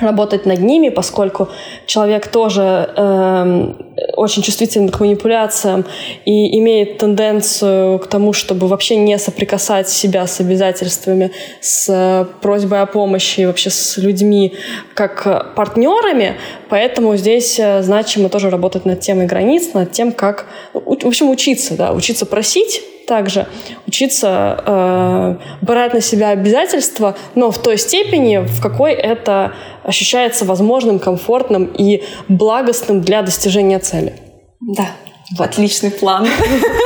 работать 0.00 0.46
над 0.46 0.60
ними, 0.60 0.88
поскольку 0.88 1.48
человек 1.86 2.28
тоже 2.28 2.90
э, 2.96 3.74
очень 4.16 4.42
чувствителен 4.42 4.88
к 4.88 4.98
манипуляциям 5.00 5.84
и 6.24 6.58
имеет 6.58 6.98
тенденцию 6.98 7.98
к 7.98 8.06
тому, 8.06 8.32
чтобы 8.32 8.68
вообще 8.68 8.96
не 8.96 9.18
соприкасать 9.18 9.88
себя 9.88 10.26
с 10.26 10.40
обязательствами, 10.40 11.30
с 11.60 12.26
просьбой 12.40 12.80
о 12.80 12.86
помощи, 12.86 13.44
вообще 13.44 13.70
с 13.70 13.98
людьми 13.98 14.54
как 14.94 15.54
партнерами. 15.54 16.36
Поэтому 16.70 17.16
здесь 17.16 17.58
э, 17.58 17.82
значимо 17.82 18.28
тоже 18.30 18.48
работать 18.48 18.86
над 18.86 19.00
темой 19.00 19.26
границ, 19.26 19.74
над 19.74 19.92
тем, 19.92 20.12
как, 20.12 20.46
в 20.72 21.06
общем, 21.06 21.28
учиться, 21.28 21.74
да, 21.74 21.92
учиться 21.92 22.24
просить 22.24 22.82
также 23.06 23.46
учиться 23.86 24.62
э, 24.64 25.36
брать 25.60 25.94
на 25.94 26.00
себя 26.00 26.30
обязательства, 26.30 27.16
но 27.34 27.50
в 27.50 27.58
той 27.58 27.78
степени, 27.78 28.38
в 28.38 28.60
какой 28.60 28.92
это 28.92 29.52
ощущается 29.84 30.44
возможным, 30.44 30.98
комфортным 30.98 31.64
и 31.66 32.02
благостным 32.28 33.00
для 33.00 33.22
достижения 33.22 33.78
цели. 33.78 34.14
Да, 34.60 34.88
вот. 35.36 35.48
отличный 35.48 35.90
план. 35.90 36.26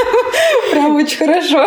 Прям 0.70 0.96
очень 0.96 1.18
хорошо. 1.18 1.66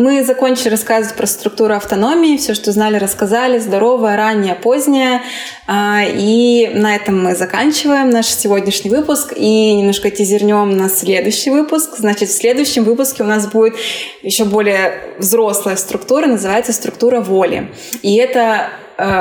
Мы 0.00 0.24
закончили 0.24 0.70
рассказывать 0.70 1.14
про 1.14 1.26
структуру 1.26 1.74
автономии, 1.74 2.38
все, 2.38 2.54
что 2.54 2.72
знали, 2.72 2.96
рассказали, 2.96 3.58
здоровая, 3.58 4.16
ранняя, 4.16 4.54
поздняя. 4.54 5.20
А, 5.66 6.00
и 6.02 6.70
на 6.72 6.96
этом 6.96 7.22
мы 7.22 7.34
заканчиваем 7.34 8.08
наш 8.08 8.24
сегодняшний 8.28 8.90
выпуск 8.90 9.34
и 9.36 9.74
немножко 9.74 10.10
тизернем 10.10 10.74
на 10.74 10.88
следующий 10.88 11.50
выпуск. 11.50 11.98
Значит, 11.98 12.30
в 12.30 12.32
следующем 12.32 12.84
выпуске 12.84 13.24
у 13.24 13.26
нас 13.26 13.46
будет 13.46 13.74
еще 14.22 14.46
более 14.46 14.94
взрослая 15.18 15.76
структура, 15.76 16.24
называется 16.24 16.72
структура 16.72 17.20
воли. 17.20 17.68
И 18.00 18.16
это 18.16 18.70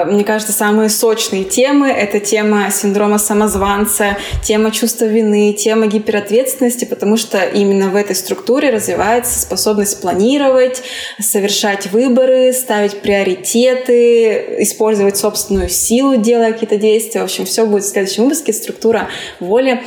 мне 0.07 0.23
кажется, 0.23 0.53
самые 0.53 0.89
сочные 0.89 1.43
темы. 1.43 1.89
Это 1.89 2.19
тема 2.19 2.69
синдрома 2.71 3.17
самозванца, 3.17 4.17
тема 4.43 4.71
чувства 4.71 5.05
вины, 5.05 5.53
тема 5.53 5.87
гиперответственности, 5.87 6.85
потому 6.85 7.17
что 7.17 7.43
именно 7.43 7.89
в 7.89 7.95
этой 7.95 8.15
структуре 8.15 8.69
развивается 8.69 9.39
способность 9.39 10.01
планировать, 10.01 10.81
совершать 11.19 11.87
выборы, 11.91 12.51
ставить 12.53 13.01
приоритеты, 13.01 14.63
использовать 14.63 15.17
собственную 15.17 15.69
силу, 15.69 16.17
делая 16.17 16.53
какие-то 16.53 16.77
действия. 16.77 17.21
В 17.21 17.25
общем, 17.25 17.45
все 17.45 17.65
будет 17.65 17.83
в 17.83 17.89
следующем 17.89 18.23
выпуске. 18.23 18.53
Структура 18.53 19.07
воли. 19.39 19.81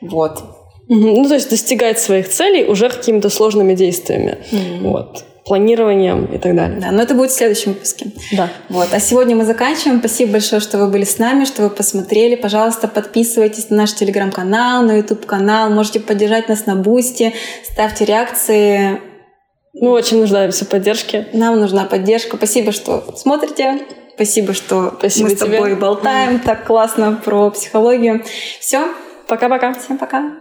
Вот. 0.00 0.42
Ну, 0.88 1.26
то 1.28 1.34
есть 1.34 1.50
достигать 1.50 1.98
своих 1.98 2.28
целей 2.28 2.64
уже 2.64 2.88
какими-то 2.88 3.28
сложными 3.30 3.74
действиями. 3.74 4.38
Mm-hmm. 4.50 4.80
Вот 4.82 5.24
планированием 5.48 6.26
и 6.26 6.38
так 6.38 6.54
далее. 6.54 6.78
Да, 6.78 6.90
но 6.90 7.02
это 7.02 7.14
будет 7.14 7.30
в 7.30 7.34
следующем 7.34 7.72
выпуске. 7.72 8.12
Да. 8.32 8.50
Вот. 8.68 8.88
А 8.92 9.00
сегодня 9.00 9.34
мы 9.34 9.44
заканчиваем. 9.44 9.98
Спасибо 9.98 10.32
большое, 10.32 10.60
что 10.60 10.78
вы 10.78 10.88
были 10.88 11.04
с 11.04 11.18
нами, 11.18 11.46
что 11.46 11.62
вы 11.62 11.70
посмотрели. 11.70 12.36
Пожалуйста, 12.36 12.86
подписывайтесь 12.86 13.70
на 13.70 13.78
наш 13.78 13.94
телеграм-канал, 13.94 14.82
на 14.82 14.98
YouTube-канал. 14.98 15.70
Можете 15.70 16.00
поддержать 16.00 16.48
нас 16.48 16.66
на 16.66 16.76
Бусти, 16.76 17.34
ставьте 17.64 18.04
реакции. 18.04 19.00
Мы 19.72 19.90
очень 19.90 20.20
нуждаемся 20.20 20.64
в 20.64 20.68
поддержке. 20.68 21.28
Нам 21.32 21.58
нужна 21.58 21.84
поддержка. 21.84 22.36
Спасибо, 22.36 22.72
что 22.72 23.14
смотрите. 23.16 23.80
Спасибо, 24.14 24.52
что 24.52 24.94
Спасибо 24.98 25.28
мы 25.28 25.34
с 25.34 25.38
тобой 25.38 25.70
тебе. 25.70 25.76
болтаем 25.76 26.40
так 26.40 26.66
классно 26.66 27.20
про 27.24 27.50
психологию. 27.50 28.22
Все. 28.60 28.88
Пока-пока. 29.28 29.74
Всем 29.74 29.96
пока. 29.96 30.32